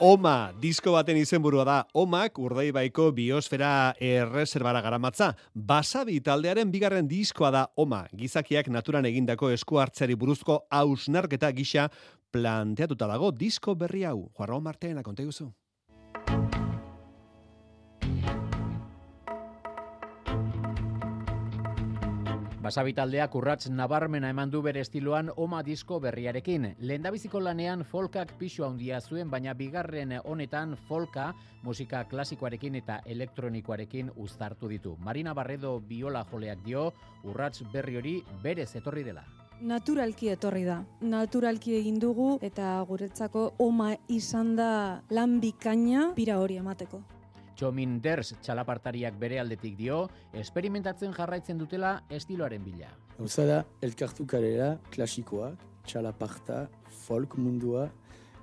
Oma, 0.05 0.53
disko 0.61 0.93
baten 0.93 1.17
izenburua 1.21 1.65
da. 1.69 1.77
Omak 1.97 2.39
urdaibaiko 2.41 3.11
biosfera 3.17 3.95
erreserbara 4.01 4.81
garamatza. 4.85 5.31
Basabi 5.55 6.19
taldearen 6.25 6.73
bigarren 6.73 7.09
diskoa 7.09 7.51
da 7.55 7.63
Oma. 7.77 8.03
Gizakiak 8.13 8.69
naturan 8.73 9.05
egindako 9.09 9.53
esku 9.55 9.81
hartzeari 9.81 10.17
buruzko 10.17 10.63
hausnarketa 10.69 11.53
gisa 11.53 11.91
planteatuta 12.33 13.09
dago 13.09 13.31
disko 13.33 13.77
berri 13.77 14.05
hau. 14.09 14.31
Juarro 14.37 14.61
Marteena, 14.61 15.05
konta 15.05 15.23
guzu. 22.65 22.75
Basabi 22.75 22.95
taldeak 22.95 23.35
urrats 23.35 23.69
nabarmena 23.69 24.31
eman 24.31 24.51
du 24.51 24.63
bere 24.63 24.81
estiloan 24.81 25.31
oma 25.37 25.63
disko 25.63 26.01
berriarekin. 26.01 26.75
Lehendabiziko 26.79 27.41
lanean 27.41 27.85
folkak 27.85 28.39
pixu 28.39 28.65
handia 28.65 29.01
zuen, 29.01 29.31
baina 29.31 29.55
bigarren 29.55 30.21
honetan 30.25 30.77
folka 30.89 31.35
musika 31.63 32.05
klasikoarekin 32.05 32.75
eta 32.77 33.01
elektronikoarekin 33.07 34.11
uztartu 34.17 34.69
ditu. 34.69 34.97
Marina 34.99 35.35
Barredo 35.35 35.81
biola 35.81 36.25
joleak 36.31 36.65
dio 36.65 36.93
urrats 37.25 37.63
berri 37.73 37.97
hori 37.97 38.23
berez 38.43 38.77
etorri 38.77 39.05
dela. 39.05 39.25
Naturalki 39.61 40.29
etorri 40.29 40.65
da. 40.65 40.85
Naturalki 41.01 41.77
egin 41.79 41.99
dugu 42.01 42.39
eta 42.43 42.85
guretzako 42.89 43.55
oma 43.59 43.95
izan 44.09 44.57
da 44.57 45.03
lan 45.11 45.41
bikaina 45.41 46.13
bira 46.17 46.39
hori 46.39 46.57
emateko. 46.57 47.14
Txomin 47.55 48.01
Ders 48.03 48.35
txalapartariak 48.43 49.19
bere 49.21 49.39
aldetik 49.43 49.77
dio, 49.79 50.05
esperimentatzen 50.35 51.15
jarraitzen 51.15 51.59
dutela 51.59 52.01
estiloaren 52.11 52.65
bila. 52.65 52.91
Gauza 53.19 53.47
da, 53.47 53.61
elkartu 53.83 54.27
karela, 54.27 54.75
klasikoak, 54.95 55.61
txalaparta, 55.87 56.65
folk 57.05 57.37
mundua, 57.39 57.91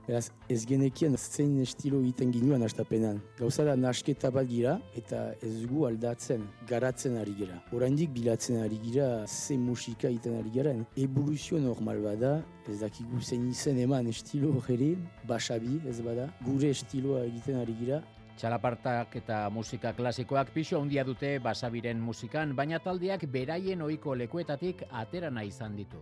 beraz 0.06 0.32
ez 0.50 0.63
genekien 0.67 1.15
zein 1.17 1.60
estilo 1.62 2.00
egiten 2.02 2.32
ginuen 2.34 2.63
astapenan. 2.65 3.19
Gauza 3.39 3.65
da, 3.67 3.76
nasketa 3.80 4.32
bat 4.34 4.47
gira 4.50 4.78
eta 4.97 5.21
ez 5.45 5.65
gu 5.69 5.86
aldatzen, 5.88 6.43
garatzen 6.69 7.17
ari 7.21 7.36
gira. 7.38 7.60
Oraindik 7.76 8.13
bilatzen 8.15 8.62
ari 8.63 8.80
gira, 8.84 9.26
ze 9.28 9.58
musika 9.58 10.10
egiten 10.10 10.39
ari 10.39 10.54
garen. 10.56 10.86
Evoluzio 10.97 11.60
normal 11.62 12.02
bada, 12.04 12.34
ez 12.67 12.80
dakigu 12.82 13.21
zein 13.21 13.50
izen 13.52 13.80
eman 13.80 14.08
estilo 14.08 14.56
ere, 14.69 14.95
basabi 15.28 15.80
ez 15.88 16.00
bada, 16.02 16.32
gure 16.45 16.71
estiloa 16.71 17.24
egiten 17.28 17.62
ari 17.62 17.78
gira, 17.80 18.02
Txalapartak 18.38 19.15
eta 19.15 19.50
musika 19.50 19.94
klasikoak 19.94 20.50
pixo 20.54 20.80
handia 20.82 21.04
dute 21.04 21.38
basabiren 21.39 22.00
musikan, 22.02 22.56
baina 22.56 22.80
taldeak 22.80 23.28
beraien 23.32 23.82
ohiko 23.82 24.15
lekuetatik 24.15 24.84
atera 24.91 25.30
nahi 25.30 25.52
izan 25.52 25.76
ditu. 25.76 26.02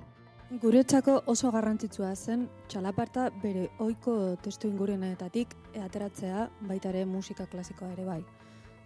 Guretzako 0.50 1.20
oso 1.30 1.52
garrantzitsua 1.54 2.16
zen 2.16 2.48
txalaparta 2.68 3.28
bere 3.44 3.68
ohiko 3.86 4.36
testu 4.42 4.72
inguruenetatik 4.72 5.54
ateratzea 5.78 6.48
baita 6.62 6.90
ere 6.90 7.04
musika 7.06 7.46
klasikoa 7.46 7.92
ere 7.94 8.06
bai. 8.08 8.24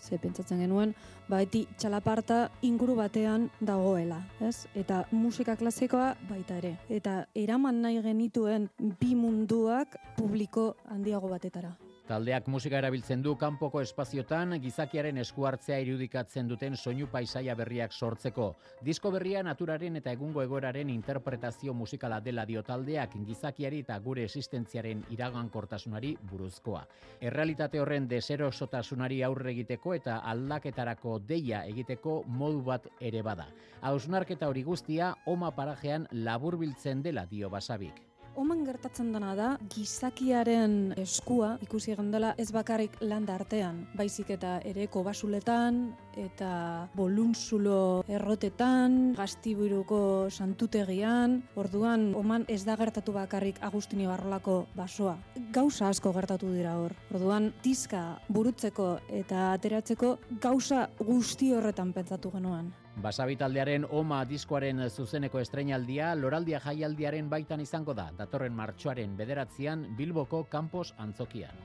Ze 0.03 0.17
pentsatzen 0.19 0.60
genuen, 0.60 0.91
baiti 1.29 1.63
txalaparta 1.77 2.49
inguru 2.67 2.97
batean 2.99 3.47
dagoela, 3.62 4.19
ez? 4.41 4.67
Eta 4.75 5.06
musika 5.12 5.56
klasikoa 5.56 6.10
baita 6.27 6.58
ere. 6.60 6.73
Eta 6.89 7.15
eraman 7.34 7.79
nahi 7.82 8.01
genituen 8.03 8.67
bi 8.99 9.15
munduak 9.15 9.95
publiko 10.17 10.73
handiago 10.91 11.32
batetara. 11.32 11.77
Taldeak 12.03 12.49
musika 12.51 12.81
erabiltzen 12.81 13.21
du 13.23 13.31
kanpoko 13.39 13.79
espaziotan 13.79 14.57
gizakiaren 14.59 15.21
esku 15.21 15.45
hartzea 15.47 15.77
irudikatzen 15.85 16.49
duten 16.49 16.75
soinu 16.75 17.07
paisaia 17.07 17.55
berriak 17.55 17.95
sortzeko. 17.95 18.49
Disko 18.83 19.11
berria 19.15 19.43
naturaren 19.47 19.95
eta 20.01 20.11
egungo 20.11 20.43
egoeraren 20.43 20.91
interpretazio 20.91 21.73
musikala 21.73 22.19
dela 22.19 22.43
dio 22.45 22.59
taldeak 22.67 23.15
gizakiari 23.31 23.79
eta 23.85 23.99
gure 24.03 24.27
existentziaren 24.27 25.05
iragankortasunari 25.15 26.17
buruzkoa. 26.27 26.83
Errealitate 27.21 27.79
horren 27.79 28.11
deserosotasunari 28.11 29.23
aurre 29.23 29.53
egiteko 29.55 29.95
eta 29.95 30.19
aldaketarako 30.35 31.19
deia 31.33 31.63
egiteko 31.71 32.23
modu 32.27 32.65
bat 32.67 32.91
ere 32.99 33.23
bada. 33.23 33.47
Hausnarketa 33.81 34.51
hori 34.51 34.67
guztia 34.67 35.15
oma 35.25 35.55
parajean 35.55 36.11
laburbiltzen 36.11 37.01
dela 37.01 37.25
dio 37.31 37.49
basabik. 37.49 38.09
Oman 38.34 38.63
gertatzen 38.65 39.12
dena 39.13 39.36
da, 39.38 39.48
gizakiaren 39.69 40.96
eskua 40.98 41.52
ikusi 41.62 41.93
dela 42.10 42.34
ez 42.38 42.50
bakarrik 42.52 42.98
landa 43.02 43.36
artean, 43.36 43.88
baizik 43.93 44.32
eta 44.34 44.60
ere 44.65 44.88
kobasuletan, 44.88 45.93
eta 46.17 46.89
boluntzulo 46.96 48.04
errotetan, 48.08 49.13
gaztiburuko 49.13 50.30
santutegian, 50.32 51.43
orduan 51.56 52.13
oman 52.15 52.46
ez 52.48 52.63
da 52.65 52.76
gertatu 52.76 53.13
bakarrik 53.13 53.62
Agustini 53.62 54.08
Barrolako 54.08 54.65
basoa. 54.76 55.17
Gauza 55.54 55.89
asko 55.89 56.12
gertatu 56.13 56.50
dira 56.54 56.78
hor. 56.78 56.96
Orduan, 57.13 57.54
diska 57.63 58.19
burutzeko 58.30 58.98
eta 59.10 59.52
ateratzeko 59.54 60.17
gauza 60.41 60.88
guzti 61.00 61.54
horretan 61.54 61.93
pentsatu 61.93 62.32
genuen. 62.32 62.74
Basabi 63.01 63.36
taldearen 63.36 63.88
Oma 63.89 64.21
diskoaren 64.29 64.84
zuzeneko 64.89 65.39
estreinaldia 65.41 66.13
Loraldia 66.15 66.60
jaialdiaren 66.62 67.29
baitan 67.29 67.62
izango 67.63 67.93
da, 67.97 68.12
datorren 68.17 68.53
martxoaren 68.53 69.15
bederatzean 69.17 69.88
Bilboko 69.97 70.43
Campos 70.51 70.93
Antzokian. 70.97 71.58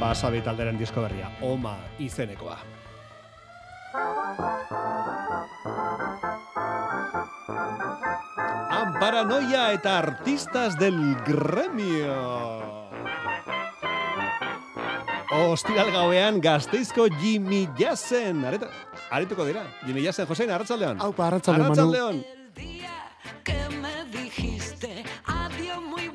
Basabi 0.00 0.40
talderen 0.44 0.78
disko 0.80 1.02
berria, 1.04 1.30
Oma 1.42 1.76
izenekoa. 1.98 2.58
Amparanoia 8.80 9.72
eta 9.72 9.98
artistas 9.98 10.76
del 10.78 11.16
gremio. 11.26 12.69
Ostiral 15.30 15.92
gauean 15.94 16.40
gazteizko 16.42 17.06
Jimmy 17.20 17.68
Jassen. 17.78 18.44
Areta, 18.44 18.68
arituko 19.10 19.46
dira. 19.46 19.62
Jimmy 19.86 20.02
Jassen, 20.02 20.26
Josein, 20.26 20.50
arratzaldeon. 20.50 21.00
Aupa, 21.00 21.28
arratsaldeon, 21.28 21.68
Manu. 21.68 21.92
Arratzaldeon. 21.92 22.24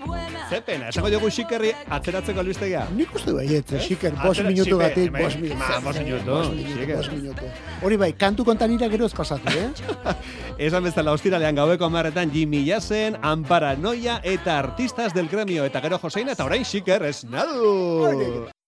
buena. 0.05 0.49
Ze 0.49 0.61
pena, 0.61 0.89
esango 0.89 1.09
jogu 1.09 1.29
xikerri 1.31 1.71
atzeratzeko 1.89 2.39
albistegia. 2.39 2.85
Nik 2.95 3.13
uste 3.15 3.33
baiet, 3.33 3.71
eh? 3.73 3.79
xiker, 3.81 4.13
Atzera- 4.13 4.49
minutu 4.49 4.77
gatik, 4.77 5.11
bai, 5.11 5.23
bost 5.23 5.39
minutu. 5.39 5.59
ma, 5.59 5.79
minutu, 5.79 6.25
Bost 6.31 6.51
minutu, 6.53 6.95
bost 6.95 7.11
minutu. 7.11 7.51
Hori 7.81 7.97
bai, 7.97 8.13
kantu 8.13 8.45
kontanira 8.45 8.89
gero 8.89 9.05
eskasatu, 9.05 9.49
eh? 9.49 9.69
Esan 10.67 10.83
bezala 10.83 11.11
ostiralean 11.11 11.55
gaueko 11.55 11.85
amarretan 11.85 12.31
Jimmy 12.31 12.65
Jassen, 12.65 13.17
Amparanoia 13.21 14.19
eta 14.23 14.59
artistas 14.59 15.13
del 15.13 15.27
gremio. 15.27 15.65
Eta 15.65 15.81
gero 15.81 15.99
Josein 15.99 16.29
eta 16.29 16.45
orain 16.45 16.63
xiker 16.65 17.03
esnadu. 17.03 18.49